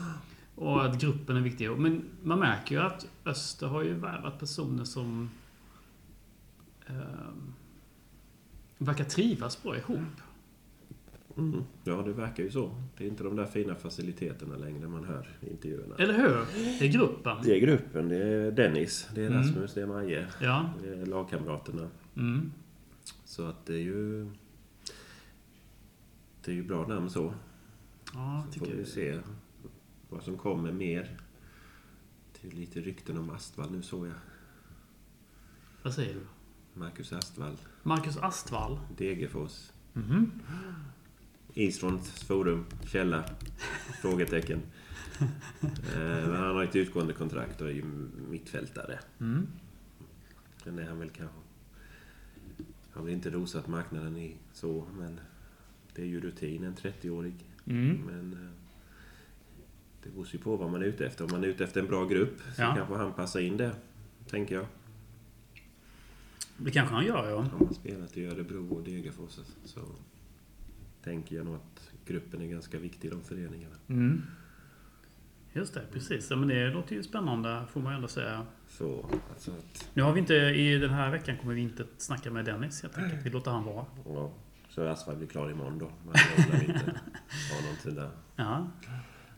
[0.55, 1.71] Och att gruppen är viktig.
[1.71, 5.31] Men man märker ju att Öster har ju värvat personer som
[6.87, 6.95] eh,
[8.85, 9.99] verkar trivas bra ihop.
[11.37, 11.65] Mm.
[11.85, 12.75] Ja, det verkar ju så.
[12.97, 15.95] Det är inte de där fina faciliteterna längre man hör i intervjuerna.
[15.99, 16.47] Eller hur?
[16.79, 17.37] Det är gruppen.
[17.43, 18.09] Det är gruppen.
[18.09, 19.39] Det är Dennis, det är Mm.
[19.39, 20.27] Rasmus, det är Maje.
[20.41, 20.71] Ja.
[20.83, 21.89] Det är lagkamraterna.
[22.17, 22.53] Mm.
[23.25, 24.31] Så att det är ju...
[26.45, 27.35] Det är ju bra namn så.
[28.15, 29.19] Ja, Så får vi se
[30.09, 31.17] vad som kommer mer.
[32.41, 34.15] Det är lite rykten om Astvall nu såg jag.
[35.83, 36.21] Vad säger du?
[36.81, 38.79] Marcus Astvall, Marcus Astvall.
[38.97, 39.71] Degerfors.
[39.93, 40.31] Mhm.
[41.55, 43.25] Isfronts forum, källa,
[44.03, 44.61] frågetecken.
[45.95, 47.85] Eh, Men han har ett utgående kontrakt och är ju
[48.31, 48.99] mittfältare.
[49.21, 49.47] Mm.
[50.65, 51.37] Sen är han väl kanske...
[52.93, 55.21] Han väl inte rosat marknaden i så, men
[55.95, 57.35] det är ju rutin, en 30-årig.
[57.67, 57.97] Mm.
[58.07, 58.51] Men eh,
[60.03, 61.25] det beror ju på vad man är ute efter.
[61.25, 62.75] Om man är ute efter en bra grupp så Ja.
[62.77, 63.75] kanske han passar in där,
[64.31, 64.67] tänker jag.
[66.65, 67.37] Det kanske han gör, ja.
[67.37, 69.81] Har man spelat i Örebro och Degerfors så
[71.05, 73.75] tänker jag nog att gruppen är ganska viktig i de föreningarna.
[73.89, 74.23] Mm.
[75.53, 76.31] Just det, precis.
[76.31, 78.47] Ja, men det låter ju spännande, får man ju ändå säga.
[78.69, 82.31] Så, alltså att, Nu har vi inte, i den här veckan kommer vi inte snacka
[82.31, 83.27] med Dennis helt enkelt.
[83.27, 83.87] Vi låter han vara.
[84.05, 84.33] ja,
[84.69, 85.91] så Asfalt blir klar imorgon då.
[86.05, 86.15] Man
[86.51, 86.85] lär inte
[87.53, 88.11] ha någonting där.
[88.37, 88.69] Ja.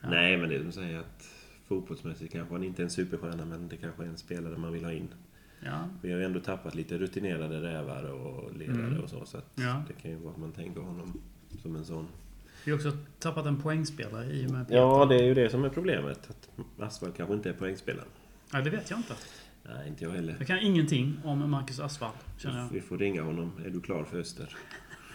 [0.01, 0.11] Ja.
[0.11, 1.29] Nej, men det är som säger att
[1.67, 4.85] fotbollsmässigt kanske han inte är en superstjärna, men det kanske är en spelare man vill
[4.85, 5.09] ha in.
[5.65, 5.89] Ja.
[6.03, 9.01] Vi har ju ändå tappat lite rutinerade rävar och ledare Mm.
[9.01, 9.27] och så.
[9.27, 9.83] Så att Ja.
[9.89, 11.21] det kan ju vara att man tänker honom
[11.63, 12.07] som en sån.
[12.65, 15.65] Vi har också tappat en poängspelare i och med Ja, det är ju det som
[15.65, 16.31] är problemet.
[16.31, 18.09] Att Asfalt kanske inte är poängspelaren.
[18.53, 19.15] Ja, det vet jag inte.
[19.65, 20.37] Nej, inte jag heller.
[20.39, 22.69] Jag kan ingenting om Marcus Asfalt, känner jag.
[22.73, 23.53] Vi får ringa honom.
[23.65, 24.57] Är du klar för Öster?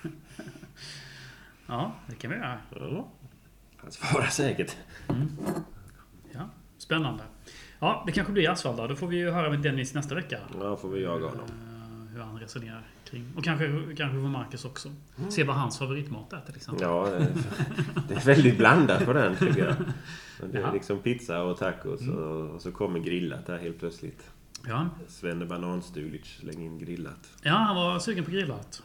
[1.68, 2.60] Ja, det kan vi göra.
[2.80, 3.08] Ja.
[3.78, 4.78] Han svarar säkert.
[6.34, 7.24] Ja, spännande.
[7.80, 8.88] Ja, det kanske blir Asfalt då.
[8.88, 10.40] Då får vi ju höra med Dennis nästa vecka.
[10.62, 11.46] Ja, får vi jaga honom.
[11.46, 13.26] eh, Hur han resonerar kring.
[13.38, 13.66] Och kanske,
[13.98, 14.90] kanske för Marcus också.
[15.30, 16.84] Se vad hans favoritmat är till exempel.
[16.88, 17.28] Ja, det är,
[18.08, 19.76] det väldigt blandat på den tycker jag.
[20.52, 20.68] Det Ja.
[20.70, 24.32] är liksom pizza och tacos och, och så kommer grillat där helt plötsligt.
[24.68, 24.90] Ja.
[25.08, 27.30] Svenne Bananstulic slänger in grillat.
[27.44, 28.84] ja, han var sugen på grillat.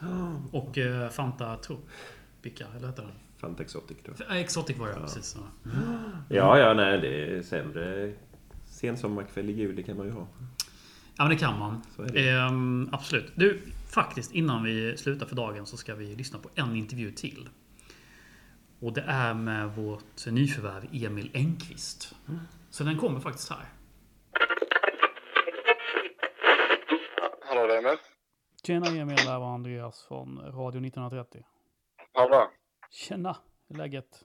[0.51, 3.11] Och eh, Fanta Tropica, eller heter den?
[3.37, 4.33] Fanta Exotic då.
[4.35, 5.37] Exotic var jag, precis.
[5.63, 5.71] Ja.
[6.29, 8.13] Ja, ja, nej det är sämre
[8.83, 10.27] sensommarkväll i juli kan man ju ha.
[11.17, 11.81] Ja, men det kan man.
[11.97, 12.29] Är det.
[12.29, 13.31] Ehm, absolut.
[13.35, 13.61] Du,
[13.93, 17.49] faktiskt innan vi slutar för dagen så ska vi lyssna på en intervju till.
[18.79, 22.15] Och det är med vårt nyförvärv Emil Engqvist.
[22.69, 23.65] Så den kommer faktiskt här.
[27.41, 27.97] Hallå där Emil.
[28.65, 31.45] Tjena Emil, det här var Andreas från Radio 1930.
[32.13, 32.51] Hallå.
[32.91, 34.23] Tjena, hur är läget?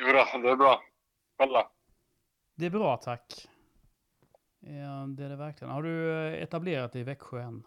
[0.00, 0.82] Jo det är bra.
[1.36, 1.68] Kolla.
[2.56, 3.48] Det är bra tack.
[4.62, 5.72] Det är det verkligen.
[5.74, 7.62] Har du eh, etablerat dig i Växjö än?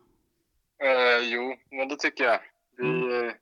[0.84, 2.40] Eh, jo, men det tycker jag.
[2.78, 3.34] Vi, eh,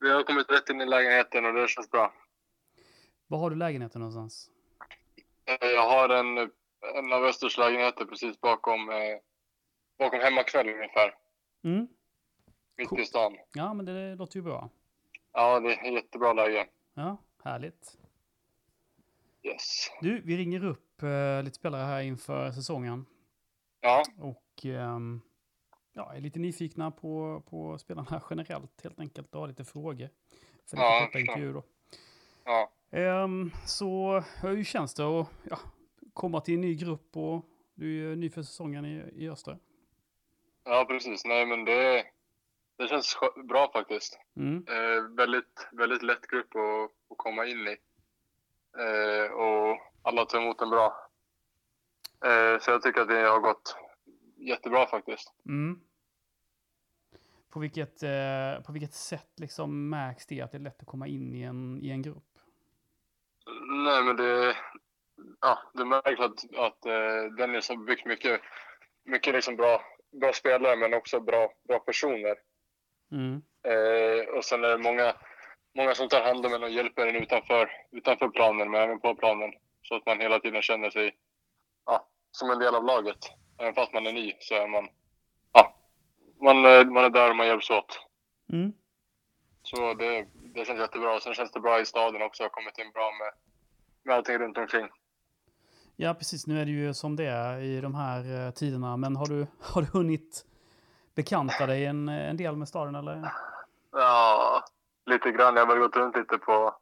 [0.00, 2.12] vi har kommit rätt in i lägenheten och det känns bra.
[3.26, 4.50] Var har du lägenheten någonstans?
[5.44, 6.38] Eh, jag har en,
[6.94, 9.18] en av Östers lägenheter precis bakom, eh,
[9.98, 11.14] bakom hemmakväll ungefär.
[11.64, 11.88] Mm.
[12.76, 13.00] Mitt Cool.
[13.00, 13.36] i stan.
[13.52, 14.70] Ja, men det låter ju bra.
[15.32, 16.66] Ja, det är jättebra läge.
[16.94, 17.98] Ja, härligt.
[19.42, 19.90] Yes.
[20.00, 23.06] Du, vi ringer upp eh, lite spelare här inför säsongen.
[23.80, 25.20] Ja, Och ehm,
[25.92, 29.34] ja, är lite nyfikna på, på spelarna här generellt helt enkelt.
[29.34, 30.08] Och har lite frågor.
[30.70, 31.62] För lite Ja, korta intervjuer då.
[32.44, 32.70] ja.
[32.90, 35.58] Ehm, så hur känns det att ja,
[36.12, 39.58] komma till en ny grupp och du är ju ny för säsongen i, i Öster?
[40.64, 41.24] Ja, precis.
[41.24, 42.04] Nej, men det,
[42.78, 43.16] det känns
[43.48, 44.18] bra faktiskt.
[44.36, 44.66] Mm.
[44.68, 47.76] Eh, väldigt, väldigt lätt grupp att, att komma in i.
[48.78, 51.10] Eh, och alla tar emot en bra.
[52.24, 53.76] Eh, så jag tycker att det har gått
[54.36, 55.32] jättebra faktiskt.
[55.46, 55.80] Mm.
[57.50, 61.06] På vilket, eh, på vilket sätt liksom märks det att det är lätt att komma
[61.06, 62.38] in i en, i en grupp?
[63.84, 64.56] Nej, men det,
[65.40, 68.40] ja, det märks att, att eh, Dennis har byggt mycket,
[69.04, 69.82] mycket liksom bra,
[70.20, 72.36] bra spelare men också bra, bra personer.
[73.10, 73.42] Mm.
[73.62, 75.14] Eh, och sen är det många,
[75.76, 79.14] många som tar hand om en och hjälper en utanför, utanför planen men även på
[79.14, 79.52] planen.
[79.82, 81.16] Så att man hela tiden känner sig
[81.86, 83.18] ja, som en del av laget.
[83.58, 84.88] Även fast man är ny så är man,
[85.52, 85.74] ja,
[86.40, 86.60] man,
[86.92, 88.06] man är där och man hjälps åt.
[88.52, 88.72] Mm.
[89.62, 91.20] Så det, det känns jättebra.
[91.20, 92.42] Sen känns det bra i staden också.
[92.42, 93.32] Jag har kommit in bra med,
[94.02, 94.88] med allting runt omkring.
[95.96, 96.46] Ja, precis.
[96.46, 98.96] Nu är det ju som det är i de här eh, tiderna.
[98.96, 100.46] Men har du, har du hunnit
[101.14, 103.32] bekanta dig en, en del med staden eller?
[103.92, 104.64] Ja,
[105.06, 105.56] lite grann.
[105.56, 106.74] Jag har väl gått runt lite på,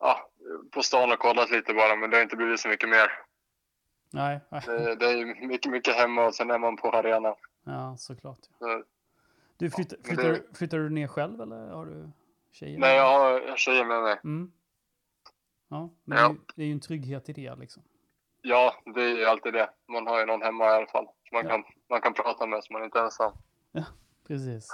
[0.00, 0.30] ja,
[0.72, 3.08] på stan och kollat lite bara, men det har inte blivit så mycket mer.
[4.12, 4.40] Nej.
[4.50, 7.34] Det, det är mycket, mycket hemma och sen är man på arenan.
[7.64, 8.38] Ja, såklart.
[8.58, 8.82] Så,
[9.56, 12.10] Du, flyttar, men flyttar, det- du- flyttar du ner själv eller har du
[12.52, 12.78] tjejer?
[12.78, 14.20] nej, jag har tjejer med mig.
[14.24, 14.52] Mm.
[15.68, 16.34] Ja, men Ja.
[16.56, 17.82] Det, är ju, är en trygghet i det liksom.
[18.42, 19.70] Ja, det är ju alltid det.
[19.88, 21.06] Man har ju någon hemma i alla fall.
[21.32, 21.50] Man, Ja.
[21.50, 23.32] kan, man kan prata med så man inte är ensam.
[24.26, 24.68] Precis.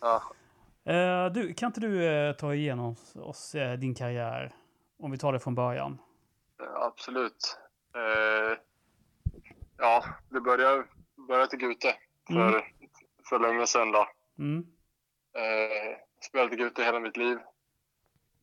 [0.00, 0.22] Ja.
[0.92, 4.52] Eh, du, kan inte du eh, ta igenom oss eh, din karriär?
[5.04, 5.98] Om vi tar det från början.
[6.74, 7.58] Absolut.
[7.94, 8.58] Eh,
[9.78, 10.84] ja, det började,
[11.28, 11.94] började i Gute
[12.26, 12.62] för, Mm.
[13.28, 13.92] för länge sedan.
[13.92, 14.06] Då.
[14.38, 14.66] Mm.
[15.34, 17.38] Eh, spelat i Gute hela mitt liv.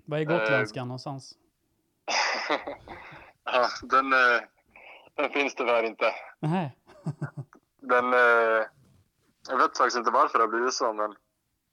[0.05, 1.38] Vad är gotländskan någonstans?
[3.43, 4.41] ja, den, eh,
[5.16, 6.05] den finns tyvärr inte.
[6.39, 6.78] Nej.
[7.80, 8.66] Den, eh,
[9.49, 11.16] jag vet faktiskt inte varför det har blivit så, men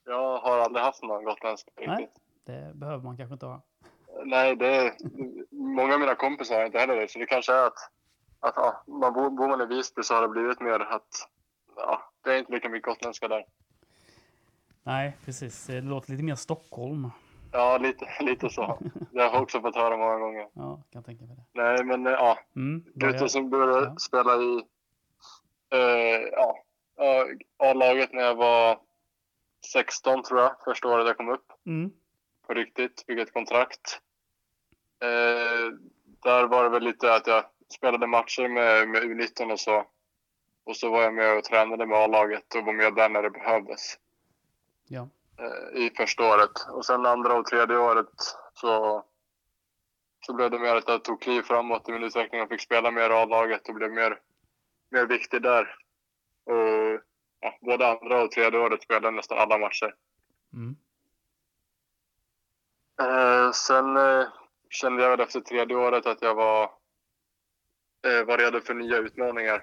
[0.04, 1.88] jag har aldrig haft någon gotländsk Nej.
[1.88, 2.22] riktigt.
[2.44, 3.62] Det behöver man kanske inte ha.
[4.24, 4.94] Nej, det
[5.50, 7.78] många av mina kompisar har inte heller det, så det kanske är att,
[8.40, 11.28] att ja, man bor, bor man i Visby så har det blivit mer att
[11.76, 13.44] ja, det är inte lika mycket gotländska där.
[14.82, 15.66] Nej, precis.
[15.66, 17.10] Det låter lite mer Stockholm.
[17.52, 18.78] Ja, lite, lite så.
[19.12, 20.48] Det har jag också fått höra många gånger.
[20.52, 21.62] Ja, kan tänka mig det.
[21.62, 23.28] Nej, men eh, ja, Mm.
[23.28, 23.96] Som började Ja.
[23.96, 24.62] spela i
[25.72, 26.58] eh, ja,
[26.96, 27.26] ja,
[27.58, 28.78] A-laget när jag var
[29.72, 31.90] 16 tror jag, första året jag kom upp Mm.
[32.46, 34.00] på riktigt, fick ett kontrakt.
[35.00, 35.72] Eh,
[36.22, 37.44] där var det väl lite att jag
[37.74, 39.86] spelade matcher med, med U19 och så.
[40.64, 43.30] Och så var jag med och tränade med A-laget och var med där när det
[43.30, 43.98] behövdes
[44.88, 45.08] Ja.
[45.38, 46.68] eh, i första året.
[46.72, 48.10] Och sen andra och tredje året
[48.54, 49.04] så,
[50.26, 52.90] så blev det mer att jag tog kliv framåt i min utveckling och fick spela
[52.90, 54.20] mer A-laget och blev mer,
[54.90, 55.74] mer viktig där.
[56.44, 57.02] Och
[57.40, 59.94] ja, både andra och tredje året spelade jag nästan alla matcher.
[60.52, 60.76] Mm.
[63.00, 64.26] Eh, sen eh,
[64.70, 66.62] kände jag väl efter tredje året att jag var,
[68.06, 69.62] eh, var redo för nya utmaningar.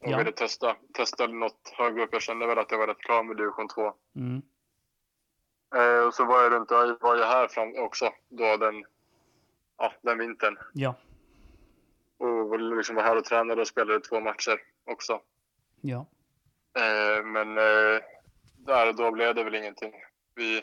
[0.00, 0.18] Och Ja.
[0.18, 2.08] ville testa, testa något högre upp.
[2.12, 3.92] Jag kände väl att jag var rätt klar med division 2.
[4.16, 4.42] Mm.
[5.74, 8.84] Eh, och så var jag runt, jag var jag här fram också då den,
[9.78, 10.58] ja, den vintern.
[10.72, 10.94] Ja.
[12.18, 15.20] Och liksom var här och tränade och spelade två matcher också.
[15.80, 16.06] Ja.
[16.78, 18.00] Eh, men eh,
[18.58, 19.92] där och då blev det väl ingenting.
[20.34, 20.62] Vi,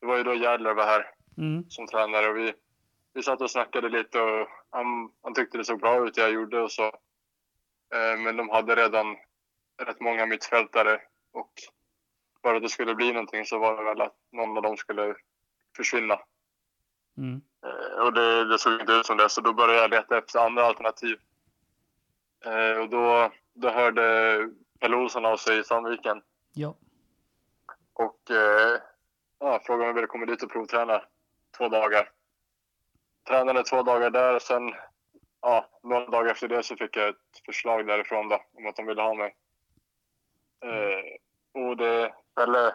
[0.00, 1.70] det var ju då Järdler var här Mm.
[1.70, 2.54] som tränare och vi,
[3.18, 6.30] vi satt och snackade lite och han, han tyckte det såg bra ut det jag
[6.32, 6.84] gjorde och så.
[7.94, 9.16] Eh, men de hade redan
[9.82, 11.00] rätt många mittfältare
[11.32, 11.52] och
[12.42, 15.14] för att det skulle bli någonting så var det väl att någon av dem skulle
[15.76, 16.20] försvinna.
[17.16, 17.40] Mm.
[17.64, 20.38] Eh, och det, det såg inte ut som det, så då började jag leta efter
[20.38, 21.18] andra alternativ.
[22.44, 24.50] Eh, och då, då hörde
[24.80, 26.74] Pelle Olsson av sig i Sandviken Ja.
[27.92, 28.20] och
[29.38, 31.02] ja, frågade om jag ville komma dit och provträna
[31.58, 32.10] två dagar.
[33.28, 34.74] Tränade två dagar där och sen
[35.40, 38.86] ja, några dagar efter det så fick jag ett förslag därifrån då, om att de
[38.86, 39.36] ville ha mig.
[40.64, 42.74] Eh, och det Pelle,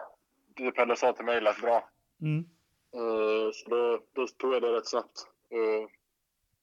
[0.56, 1.90] det Pelle sa till mig lät bra.
[2.22, 2.46] Mm.
[2.96, 5.92] Eh, så då, då tog jag det rätt snabbt och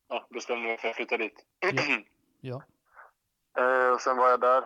[0.09, 1.47] ja, bestämde mig för att flytta dit.
[2.43, 2.63] Ja.
[3.59, 4.65] eh, och sen var jag där.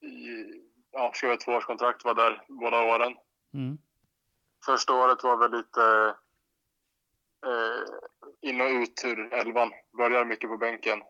[0.00, 0.44] I,
[0.90, 3.16] ja, skrev ett tvåårskontrakt, var där båda åren.
[3.54, 3.78] Mm.
[4.64, 6.14] Första året var väl lite eh,
[8.40, 9.72] in och ut ur elvan.
[9.96, 11.02] Började mycket på bänken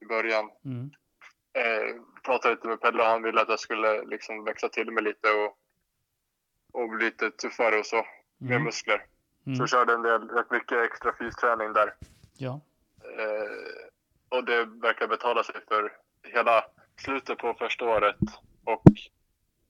[0.00, 0.50] i början.
[0.64, 0.90] Mm.
[1.52, 5.04] Eh, pratade lite med Pelle och han ville att jag skulle liksom växa till mig
[5.04, 5.58] lite och,
[6.82, 8.06] och bli lite tuffare och så.
[8.38, 8.64] Mer Mm.
[8.64, 8.98] muskler.
[9.44, 9.58] Så Mm.
[9.60, 11.94] jag körde en del, rätt mycket extra fysträning där.
[12.36, 12.60] Ja.
[13.18, 13.86] Eh,
[14.28, 15.92] och det verkar betala sig för
[16.22, 16.64] hela
[16.96, 18.16] slutet på första året
[18.64, 18.82] och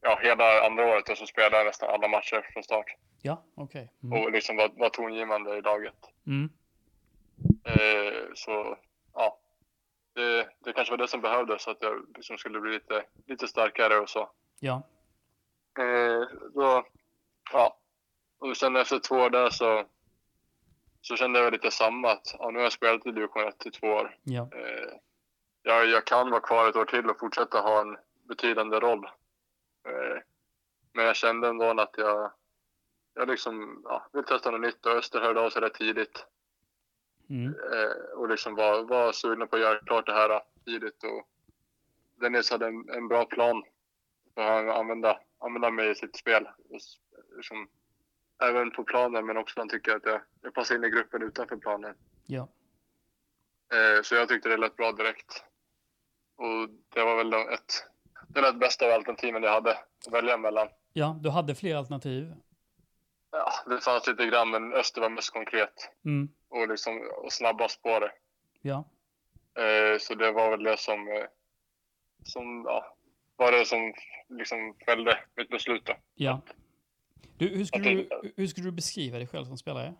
[0.06, 2.86] ja, hela andra året och så spelade jag nästan alla matcher från start.
[3.22, 3.92] Ja, okej.
[4.02, 4.22] Mm.
[4.22, 5.94] Och liksom var, var tongivande i laget.
[6.26, 6.50] Mm.
[7.64, 8.78] Eh, så
[9.14, 9.38] ja,
[10.14, 13.48] det, det kanske var det som behövdes så att jag liksom skulle bli lite, lite
[13.48, 14.30] starkare och så.
[14.60, 14.82] Ja.
[15.78, 16.22] Eh,
[16.54, 16.86] då,
[17.52, 17.76] ja.
[18.38, 19.84] Och sen efter två år där så,
[21.00, 23.70] så kände jag lite samma att ja, nu har jag spelat i division 1 i
[23.70, 24.16] två år.
[24.22, 24.42] Ja.
[24.52, 24.98] Eh,
[25.62, 27.96] jag, jag kan vara kvar ett år till och fortsätta ha en
[28.28, 29.08] betydande roll.
[29.86, 30.22] Eh,
[30.92, 32.32] men jag kände ändå att jag,
[33.14, 36.26] jag liksom, ja, vill testa något nytt och Öster hörde av sig rätt tidigt.
[37.30, 37.54] Mm.
[37.72, 41.04] Eh, och liksom var, var sugna på att göra klart det här tidigt.
[41.04, 41.28] Och
[42.14, 43.62] Dennis hade en, en bra plan
[44.34, 46.48] för att använda, använda mig i sitt spel.
[46.68, 46.80] Och
[47.36, 47.68] liksom,
[48.42, 51.56] även på planen men också han tycker att jag, jag passar in i gruppen utanför
[51.56, 51.94] planen.
[52.26, 52.48] Ja.
[53.72, 55.44] Eh, så jag tyckte det lät bra direkt.
[56.36, 57.86] Och det var väl ett,
[58.28, 60.68] det lät bästa av alternativen jag hade att välja mellan.
[60.92, 62.34] Ja, du hade fler alternativ.
[63.30, 66.28] Ja, det fanns lite grann men Öster var mest konkret Mm.
[66.48, 68.12] och, liksom, och snabbast på det.
[68.62, 68.84] Ja.
[69.62, 71.24] Eh, så det var väl det som, eh,
[72.24, 72.96] som ja,
[73.36, 73.94] var det som
[74.28, 75.92] liksom fällde mitt beslut då.
[76.14, 76.40] Ja.
[77.38, 79.94] Du, hur, skulle du, hur skulle du beskriva dig själv som spelare?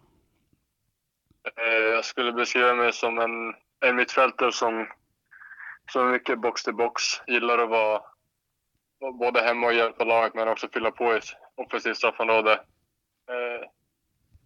[1.57, 3.55] Eh, jag skulle beskriva mig som en,
[3.91, 4.87] en mittfältare som,
[5.93, 8.03] som är mycket box till box, gillar att vara
[9.01, 11.20] både hemma och hjälpa laget men också fylla på i
[11.55, 12.53] offensivt straffområde.
[13.28, 13.68] Eh,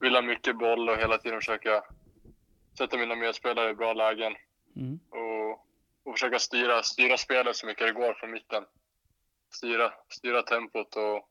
[0.00, 1.84] vill ha mycket boll och hela tiden försöka
[2.78, 4.36] sätta mina medspelare i bra lägen.
[4.76, 5.00] Mm.
[5.10, 5.52] och,
[6.04, 8.64] och försöka styra, styra spelet så mycket det går från mitten.
[9.52, 11.28] Styra, styra tempot och,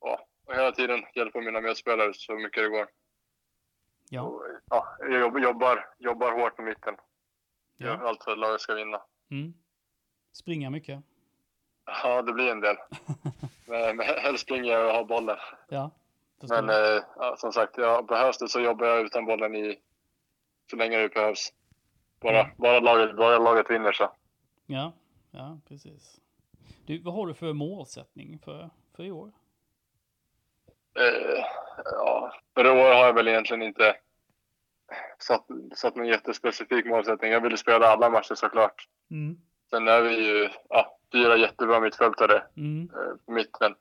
[0.00, 2.88] ja, och hela tiden hjälpa mina medspelare så mycket det går.
[4.10, 4.22] Ja.
[4.22, 6.96] Och, ja, jag jobb- jobbar, jobbar hårt på mitten.
[7.78, 8.08] Gör ja.
[8.08, 9.02] allt för att laget ska vinna.
[9.30, 9.54] Mm.
[10.32, 11.04] Springa mycket.
[11.86, 12.76] Ja, det blir en del.
[13.66, 15.36] men, men helst springer jag och har bollen.
[15.68, 15.90] Ja.
[16.48, 19.78] Men eh, ja, som sagt, ja, behövs det så jobbar jag utan bollen i
[20.70, 21.52] så länge det behövs.
[22.20, 22.52] Bara, Mm.
[22.56, 24.12] bara, laget, bara laget vinner så.
[24.66, 24.92] Ja.
[25.30, 26.20] Ja, precis.
[26.86, 29.32] Du, vad har du för målsättning för, för i år?
[30.98, 31.44] Eh,
[31.84, 33.96] ja, för i år har jag väl egentligen inte
[35.18, 37.30] satt, satt någon jättespecifik målsättning.
[37.32, 38.88] Jag ville spela alla matcher såklart.
[39.10, 39.36] Mm.
[39.70, 42.90] Sen är vi ju ja, fyra jättebra mittfältare Mm.
[42.94, 43.74] eh, på mitten.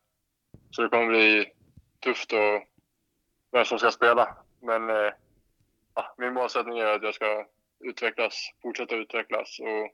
[0.72, 1.52] Så det kommer bli
[2.00, 2.68] tufft och
[3.52, 4.38] vem som ska spela.
[4.62, 5.12] Men eh,
[5.96, 7.46] ja, min målsättning är att jag ska
[7.80, 9.86] utvecklas, fortsätta utvecklas och,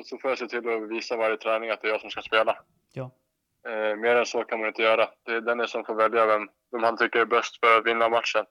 [0.00, 2.10] och så får jag se till att visa varje träning att det är jag som
[2.10, 2.58] ska spela.
[2.92, 3.10] Ja.
[3.68, 5.08] Eh, mer än så kan man inte göra.
[5.22, 8.08] Det är den som får välja vem, vem han tycker är bäst för att vinna
[8.08, 8.44] matchen.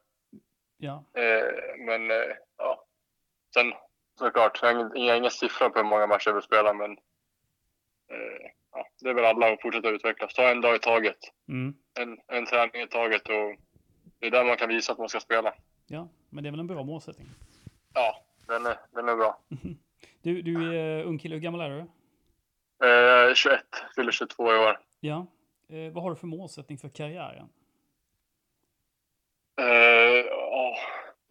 [0.78, 1.04] Ja.
[1.14, 1.46] Eh,
[1.86, 2.18] men eh,
[2.58, 2.86] ja,
[3.54, 3.74] sen
[4.20, 6.98] såklart, jag har ingen, ingen siffra på hur många matcher jag vill spela, men
[8.18, 10.34] eh, ja, det är väl alla att fortsätta utvecklas.
[10.34, 11.18] Ta en dag i taget.
[11.48, 11.76] Mm.
[12.00, 13.56] En, en träning i taget och
[14.20, 15.54] det är där man kan visa att man ska spela.
[15.88, 17.28] Ja, men det är väl en bra målsättning.
[17.94, 19.40] Ja, den är, den är bra.
[20.22, 21.80] Du, du är ung kille, hur gammal är du?
[22.88, 23.60] Eh, 21,
[23.96, 24.80] fyller 22 i år.
[25.00, 25.28] Ja.
[25.70, 27.50] Eh, vad har du för målsättning för karriären?
[29.62, 30.78] Eh, ja,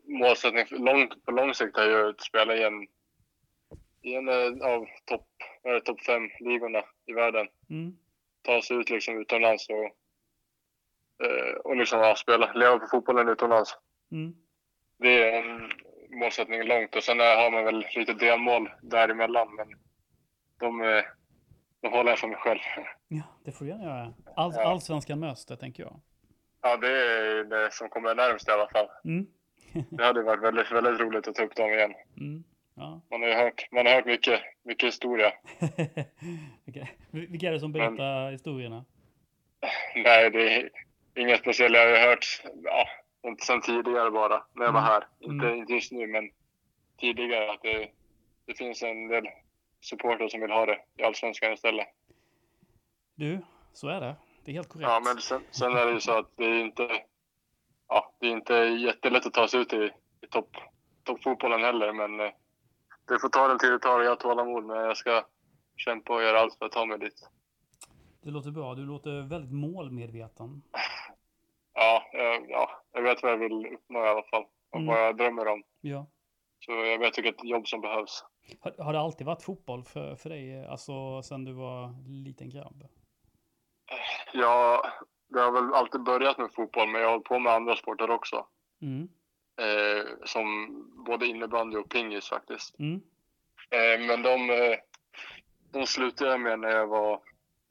[0.05, 2.87] målsättning för lång, på lång sikt är ju att spela i en,
[4.03, 5.29] i en eh, av topp
[5.75, 7.49] det, topp fem ligorna i världen.
[7.71, 7.97] Mm.
[8.43, 9.85] Ta sig ut liksom utomlands och,
[11.27, 13.77] eh, och liksom ja, spela, leva på fotbollen utomlands.
[14.13, 14.35] Mm.
[14.99, 15.71] Det är en
[16.19, 19.69] målsättning långt och sen är- har man väl lite delmål däremellan men
[20.61, 21.05] de, eh,
[21.81, 22.59] de håller jag för mig själv.
[23.09, 24.15] Ja, det får du gärna göra.
[24.37, 24.65] All, Ja.
[24.65, 26.01] Allsvenskan med Öster, tänker jag.
[26.63, 28.87] Ja, det är det som kommer närmst i alla fall.
[29.05, 29.27] Mm.
[29.91, 31.95] Det hade varit väldigt, väldigt roligt att ta upp dem igen.
[32.17, 32.45] Mm.
[32.79, 33.01] Ja.
[33.11, 35.33] Man har ju hört, man har hört mycket, mycket historia.
[36.69, 36.97] Okej.
[37.11, 38.85] Vilka är det som berättar historierna?
[39.95, 40.71] Nej, det är
[41.15, 41.77] inget speciellt.
[41.77, 42.87] Jag har hört ja,
[43.29, 44.91] inte sen tidigare bara, när jag var Mm.
[44.93, 45.07] här.
[45.21, 45.59] Inte, Mm.
[45.59, 46.31] inte just nu, men
[47.01, 47.51] tidigare.
[47.53, 47.89] Att det,
[48.47, 49.25] det finns en del
[49.81, 51.87] supportrar som vill ha det i Allsvenskan istället.
[53.15, 53.39] Du,
[53.73, 54.17] så är det.
[54.45, 54.89] Det är helt korrekt.
[54.89, 56.89] Ja, men sen, sen är det ju så att det är inte,
[57.89, 60.57] ja, det är inte jättelätt att ta sig ut i, i topp,
[61.05, 62.33] toppfotbollen heller, men eh,
[63.09, 65.25] det får ta den tid det tar och jag har tålamod, men jag ska
[65.77, 67.29] kämpa och göra allt för att ta mig dit.
[68.23, 68.75] Det låter bra.
[68.75, 70.63] Du låter väldigt målmedveten.
[71.75, 74.87] Ja, jag, ja, jag vet vad jag vill uppnå i alla fall och Mm.
[74.87, 75.63] vad jag drömmer om.
[75.81, 76.07] Ja.
[76.65, 78.25] Så jag vet vilket jobb som behövs.
[78.61, 81.95] Har, har det alltid varit fotboll för, för dig, alltså sen du var
[82.25, 82.85] liten grabb?
[84.33, 84.83] Ja,
[85.29, 88.11] det har väl alltid börjat med fotboll, men jag har hållit på med andra sporter
[88.11, 88.47] också.
[88.83, 89.09] Mm.
[89.59, 90.69] Eh, som
[91.07, 92.79] både innebandy och pingis faktiskt.
[92.79, 93.01] Mm.
[93.71, 94.79] Eh, men de, eh,
[95.73, 97.21] de slutade jag med när jag var,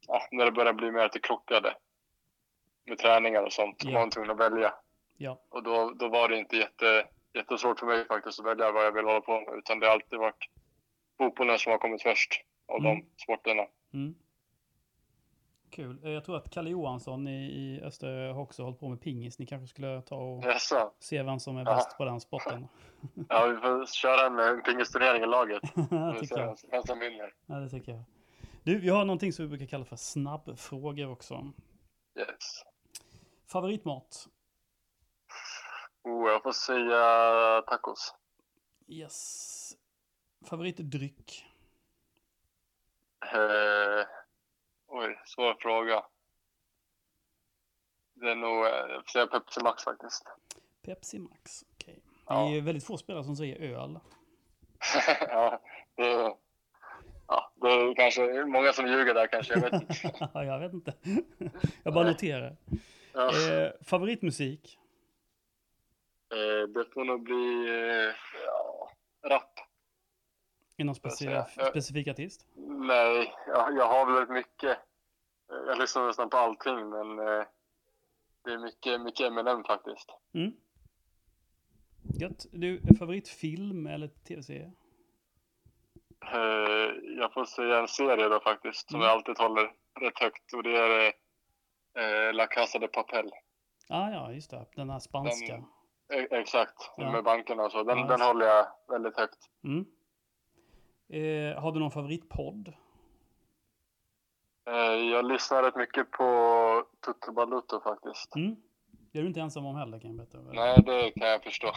[0.07, 1.75] ja, när det började bli mer att det krockade.
[2.85, 3.83] Med träningar och sånt.
[3.83, 3.91] Ja.
[3.91, 4.73] Man var tvungen att välja.
[5.17, 5.41] Ja.
[5.49, 8.91] Och då, då var det inte jätte, jättesvårt för mig faktiskt att välja vad jag
[8.91, 9.57] vill hålla på med.
[9.57, 10.49] Utan det har alltid varit
[11.17, 12.95] fotbollen som har kommit först av Mm.
[12.99, 13.63] de sporterna.
[13.93, 14.15] Mm.
[15.75, 16.05] Kul.
[16.05, 19.39] Eh, Jag tror att Kalle Johansson i, i Öster har också hållit på med pingis.
[19.39, 20.91] Ni kanske skulle ta och Jaså?
[20.99, 21.75] se vem som är Ja.
[21.75, 22.67] bäst på den sporten.
[23.29, 25.61] Ja, vi får köra en, en pingisturnering i laget.
[25.89, 26.57] det tycker jag.
[26.71, 27.33] vem som vinner.
[27.45, 28.03] Ja, det tycker jag.
[28.63, 31.51] Du, vi har någonting som vi brukar kalla för snabbfrågor också.
[32.19, 32.63] Yes.
[33.51, 34.27] Favoritmat?
[36.03, 38.15] Oh, jag får säga tacos.
[38.87, 39.71] Yes.
[40.45, 41.45] Favoritdryck?
[43.33, 44.05] Eh,
[44.97, 46.05] oj, svår fråga.
[48.13, 50.23] Det är nog, eh, jag säga Pepsi Max faktiskt.
[50.85, 51.63] Pepsi Max.
[51.73, 51.99] Okej.
[52.05, 52.49] Det Ja.
[52.55, 53.99] är väldigt få spelare som säger öl.
[55.19, 55.61] ja,
[55.95, 56.35] det är,
[57.27, 60.29] ja, det är kanske många som ljuger där kanske, jag vet inte.
[60.33, 60.93] jag vet inte.
[61.83, 62.55] jag bara noterar.
[63.13, 64.79] Ja, Eh, favoritmusik?
[66.31, 68.13] eh, det får nog bli eh,
[68.45, 68.64] ja.
[70.77, 72.45] Är någon Jag speci säger, eh, specifik artist?
[72.67, 74.77] Nej, jag, jag har väl väldigt mycket.
[75.51, 77.43] Eh, Jag lyssnar nästan på allting, men eh,
[78.43, 80.09] det är mycket, mycket Eminem faktiskt.
[80.33, 80.51] Mm.
[82.19, 82.45] Gött.
[82.51, 84.71] Du, favoritfilm eller tv-serie?
[86.33, 89.05] Eh, jag får säga en serie då faktiskt, som Mm.
[89.07, 90.53] jag alltid håller rätt högt.
[90.53, 91.13] Och det är
[92.27, 93.31] eh, La Casa de Papel.
[93.89, 94.65] Ah, ja, just det.
[94.75, 95.53] Den här spanska.
[95.53, 95.65] Den-
[96.13, 97.11] E- exakt, Ja.
[97.11, 97.83] med bankerna och så.
[97.83, 99.49] Den, Ja, den håller jag väldigt högt.
[99.63, 99.85] Mm.
[101.09, 102.73] Eh, har du någon favoritpodd?
[104.67, 104.73] Eh,
[105.11, 106.25] jag lyssnar rätt mycket på
[107.05, 108.35] Tutu Baluto faktiskt.
[108.35, 108.55] Mm.
[109.11, 110.37] Det är du inte ensam om heller kan jag berätta.
[110.53, 111.71] Nej, det kan jag förstå.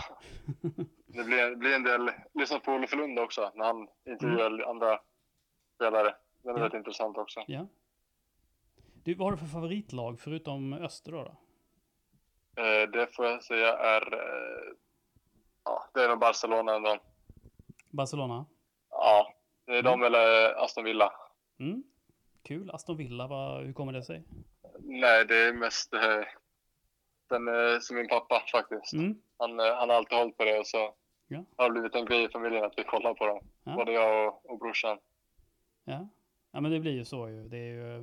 [1.10, 5.00] Det blir, det blir en del, lyssna på Olof Lund också, när han intervjuar andra
[5.74, 6.14] spelare.
[6.42, 6.60] Den är Mm.
[6.62, 6.66] Ja.
[6.68, 7.40] rätt intressant också.
[7.46, 7.66] Ja.
[9.04, 11.22] Du, vad har du för favoritlag förutom Öster då?
[11.22, 11.30] då?
[12.62, 14.74] Eh, det får jag säga är, eh,
[15.64, 16.96] ja, det är nog Barcelona ändå.
[17.90, 18.46] Barcelona?
[19.00, 19.32] Ja,
[19.66, 21.12] det är de eller Aston Villa.
[21.60, 21.82] Mm.
[22.42, 22.70] Kul.
[22.70, 24.22] Aston Villa, vad, hur kommer det sig?
[24.78, 26.00] Nej, det är mest eh,
[27.28, 28.92] den eh, som min pappa faktiskt.
[28.92, 29.22] Mm.
[29.38, 30.94] Han, eh, han har alltid hållit på det och så
[31.28, 31.44] Ja.
[31.56, 33.40] har det blivit en grej i familjen att vi kollar på dem.
[33.64, 33.72] Ja.
[33.74, 34.98] Både jag och, och brorsan.
[35.84, 36.08] Ja.
[36.52, 37.48] ja, men det blir ju så ju.
[37.48, 38.02] Det är ju,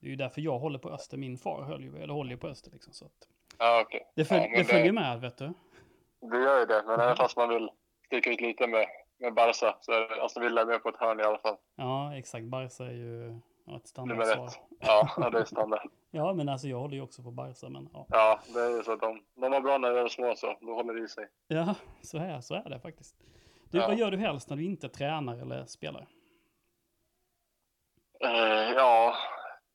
[0.00, 1.16] det är ju därför jag håller på Öster.
[1.16, 2.92] Min far höll ju, eller håller ju på Öster liksom.
[2.92, 3.28] Så att
[3.58, 4.06] Ja, okej.
[4.14, 5.52] det, följ, Ja, det det- följer med, vet du.
[6.20, 7.70] Det gör ju det, men även fast man vill
[8.06, 8.86] sticka ut lite med,
[9.18, 11.56] med Barca så är Aston Villa med på ett hörn i alla fall.
[11.76, 12.44] Ja, exakt.
[12.44, 14.50] Barca är ju ja, ett standardsvar.
[14.80, 15.90] Ja, ja, det är standard.
[16.10, 18.06] Ja, men alltså jag håller ju också på Barca, men ja.
[18.08, 20.56] Ja, det är ju så att de, de var bra när de var små så
[20.60, 21.28] då håller det i sig.
[21.48, 23.16] Ja, så är, så är det faktiskt.
[23.70, 23.86] Du, Ja.
[23.88, 26.06] vad gör du helst när du inte tränar eller spelar?
[28.20, 29.14] Eh, ja,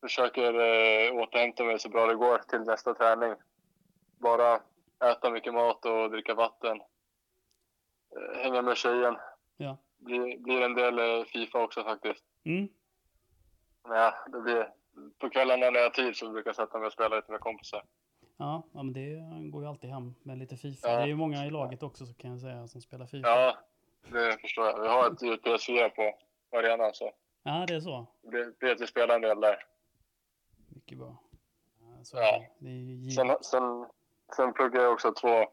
[0.01, 3.33] försöker eh, återhämta mig så bra det går till nästa träning.
[4.17, 4.59] Bara
[5.11, 6.81] äta mycket mat och dricka vatten.
[8.15, 9.17] Eh, hänga med tjejen.
[9.61, 9.77] Ja.
[9.97, 12.23] Blir, blir en del eh, Fifa också faktiskt.
[12.43, 12.67] Mm.
[13.83, 14.69] Ja, det blir,
[15.19, 17.39] på kvällarna när jag har tid så brukar jag sätta mig och spela lite med
[17.39, 17.83] kompisar.
[18.37, 19.19] Ja, ja, men det
[19.51, 20.87] går ju alltid hem med lite Fifa.
[20.89, 20.95] Ja.
[20.97, 23.27] Det är ju många i laget också så kan jag säga som spelar Fifa.
[23.29, 23.57] Ja,
[24.09, 24.81] det förstår jag.
[24.81, 26.17] Vi har ett PS4 på
[26.57, 27.11] arenan så
[27.43, 28.07] Ja, det är så.
[28.21, 29.63] det blir- att vi spelar en del där.
[30.69, 31.15] Mycket bra.
[32.03, 32.43] Så Ja.
[32.59, 33.09] Det är.
[33.09, 33.85] Sen, sen,
[34.35, 35.45] sen pluggar jag också två,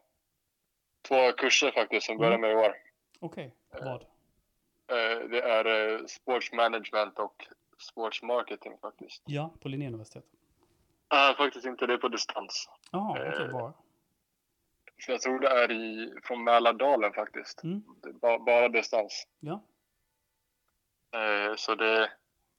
[1.07, 2.73] två kurser faktiskt som börjar med i år.
[3.19, 3.53] Okej,
[3.85, 4.01] vad?
[4.87, 5.65] Eh, Det är
[5.99, 7.47] eh, sports management och
[7.79, 9.23] sports marketing faktiskt.
[9.25, 10.29] Ja, på Linnéuniversitetet.
[11.11, 11.87] Nej, faktiskt inte.
[11.87, 12.69] Det är på distans.
[12.91, 13.73] Jaha, okej, Eh, bra.
[14.99, 17.63] Så jag tror det är i, från Mälardalen faktiskt.
[17.63, 17.83] Mm.
[18.01, 19.27] Det är ba, bara distans.
[19.39, 19.61] Ja,
[21.11, 22.11] Eh, Så det,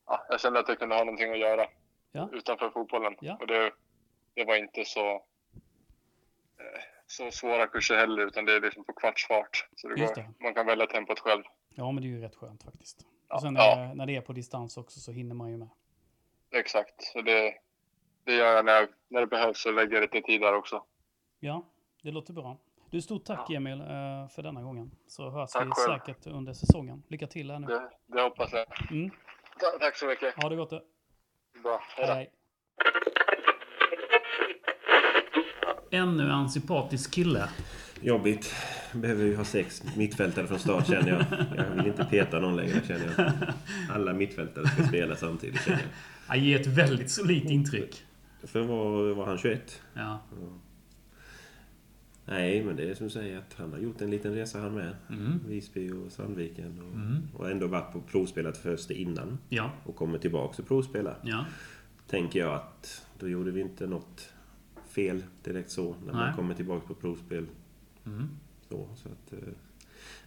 [0.07, 1.67] ja, jag kände att jag kunde ha någonting att göra
[2.13, 2.29] Ja.
[2.33, 3.17] utanför fotbollen.
[3.21, 3.37] Ja.
[3.41, 3.73] Och det,
[4.35, 5.15] det var inte så,
[6.59, 9.69] eh, så svåra kurser heller, utan det är liksom på kvartsfart.
[9.77, 9.89] Så
[10.43, 11.43] man kan välja tempot själv.
[11.75, 13.07] ja, men det är ju rätt skönt faktiskt.
[13.29, 13.35] Ja.
[13.35, 13.93] Och sen Ja.
[13.95, 15.69] när, det är på distans också så hinner man ju med.
[16.51, 17.03] Exakt.
[17.03, 17.55] Så det,
[18.25, 20.85] det gör jag när, när det behövs och lägger lite tid där också.
[21.41, 21.63] Ja,
[22.03, 22.57] det låter bra.
[22.91, 24.91] Du, stort tack Emil eh, för denna gången.
[25.07, 25.99] Så hörs Tack vi själv.
[25.99, 27.03] säkert under säsongen.
[27.09, 27.67] Lycka till här nu.
[27.67, 28.91] Det, det hoppas jag.
[28.91, 29.11] Mm.
[29.61, 30.43] Ta- Tack så mycket.
[30.43, 30.85] Ha det gott du.
[31.63, 31.81] Bra.
[31.97, 32.07] Hej.
[32.07, 32.31] Hej.
[35.91, 37.49] Ännu en sympatisk kille.
[38.01, 38.55] Jobbigt.
[38.93, 41.25] Behöver ju ha sex mittfältare från start känner jag.
[41.57, 43.33] Jag vill inte peta någon längre känner jag.
[43.97, 45.89] Alla mittfältare ska spela samtidigt känner jag.
[46.27, 48.05] Han ger ett väldigt solitt intryck.
[48.45, 49.83] För var, var han 21?
[49.95, 50.21] Ja.
[52.25, 54.75] Nej, men det är som du säger att han har gjort en liten resa han
[54.75, 54.97] med.
[55.11, 55.41] Mm.
[55.49, 56.81] Visby och Sandviken.
[56.83, 57.29] Och, Mm.
[57.35, 59.39] och ändå varit på provspelat först innan.
[59.49, 59.71] Ja.
[59.85, 61.17] Och kommer tillbaka och provspela.
[61.23, 61.45] Ja.
[62.11, 64.33] Tänker jag att då gjorde vi inte något
[64.99, 65.95] fel direkt så.
[66.07, 66.15] När Nej.
[66.27, 67.47] man kommer tillbaka på provspel.
[68.07, 68.29] Mm.
[68.69, 69.39] Så, så att, eh,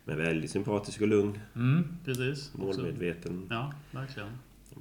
[0.05, 1.39] men väldigt sympatisk och lugn.
[1.55, 2.53] Mm, precis.
[2.53, 3.47] Målmedveten.
[3.49, 4.29] Ja, verkligen.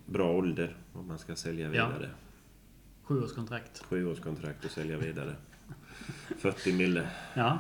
[0.07, 1.89] Bra ålder om man ska sälja Ja.
[1.89, 2.11] vidare.
[3.03, 3.83] Sjuårskontrakt.
[3.85, 5.35] Sjuårskontrakt och sälja vidare.
[6.39, 7.11] 40 mille.
[7.35, 7.59] Ja.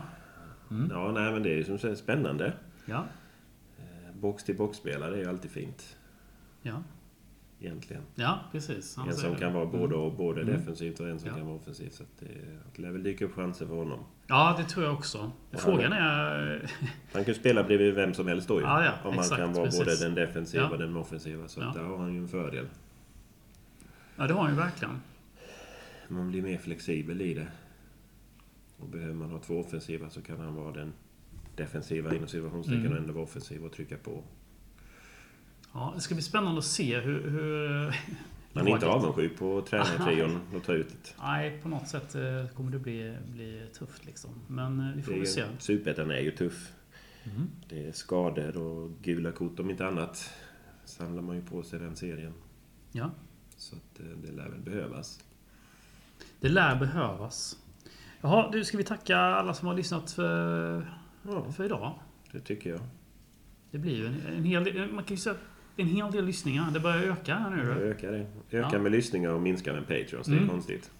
[0.70, 0.90] Mm.
[0.90, 2.52] Ja, nej men det är ju som sagt spännande.
[2.86, 3.04] Ja.
[3.78, 5.96] Eh, Box till box-spelare är ju alltid fint.
[6.62, 6.82] Ja.
[7.62, 8.02] Egentligen.
[8.14, 8.96] Ja, precis.
[8.96, 9.38] Han En som det.
[9.38, 10.54] kan vara både, och, både Mm.
[10.54, 11.34] defensivt och en som Ja.
[11.36, 11.92] kan vara offensivt.
[11.92, 12.26] Så det,
[12.76, 13.98] det lär väl dyka upp chanser för honom.
[14.26, 15.32] Ja, det tror jag också.
[15.52, 16.70] Frågan är...
[17.12, 18.66] Han kan ju spela bredvid vem som helst då ju.
[18.66, 19.80] Ja, ja, Om man exakt, kan vara precis.
[19.80, 21.48] både den defensiva och den offensiva.
[21.48, 22.66] Så där har han ju en fördel.
[24.16, 25.00] Ja, det har han ju verkligen.
[26.08, 27.46] Man blir mer flexibel i det.
[28.78, 30.92] Och behöver man ha två offensiva så kan han vara den
[31.56, 32.92] defensiva inom situationstecken Mm.
[32.92, 34.22] och ändå vara offensiv och trycka på.
[35.72, 37.30] Ja, det ska bli spännande att se hur...
[37.30, 37.96] hur
[38.52, 41.22] Man är inte avundsjuk på tränartrion och ta ut det.
[41.22, 44.30] Nej, på något sätt eh, kommer det bli, bli tufft liksom.
[44.46, 45.44] Men eh, vi får väl se.
[45.58, 46.72] Superettan är ju tuff.
[47.24, 47.50] Mm.
[47.68, 50.30] Det är skador och gula kort om inte annat.
[50.84, 52.32] Samlar man ju på sig den serien.
[52.92, 53.10] Ja,
[53.56, 55.20] Så att eh, det lär väl behövas.
[56.40, 57.56] det lär behövas.
[58.20, 60.86] Jaha, du, ska vi tacka alla som har lyssnat för,
[61.22, 61.94] Ja, för idag?
[62.32, 62.80] det tycker jag.
[63.70, 64.92] Det blir ju en, en hel del...
[64.92, 65.36] Man kan ju säga
[65.80, 66.70] en hel del lyssningar.
[66.70, 67.62] Det börjar öka här nu.
[67.64, 67.70] du.
[67.70, 68.26] Ökar det.
[68.58, 68.78] Ökar Ja.
[68.78, 70.26] med lyssningar och minskar med Patreons.
[70.26, 70.48] Det är Mm.
[70.48, 70.90] konstigt.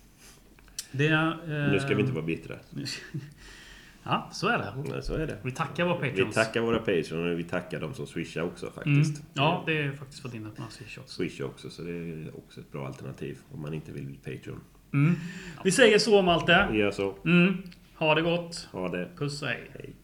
[0.92, 2.56] Det eh, Nu ska vi inte vara bittra.
[4.02, 4.90] Ja, så är det.
[4.90, 5.38] Nej, så är det.
[5.42, 6.34] Vi tackar våra Vi Patreons.
[6.34, 8.74] tackar våra Patreons och vi tackar de som swishar också Mm.
[9.02, 9.22] faktiskt.
[9.34, 11.14] Ja, det är faktiskt fått in ett några swish också.
[11.14, 14.60] Swish också, så det är också ett bra alternativ om man inte vill bli Patreon.
[14.92, 15.14] Mm.
[15.64, 16.68] Vi säger så Malte.
[16.72, 17.14] Vi gör så.
[17.24, 17.56] Mm.
[17.94, 18.68] Ha det gott.
[18.72, 19.08] Ha det.
[19.16, 19.70] Puss och hej.
[19.74, 19.94] Hej.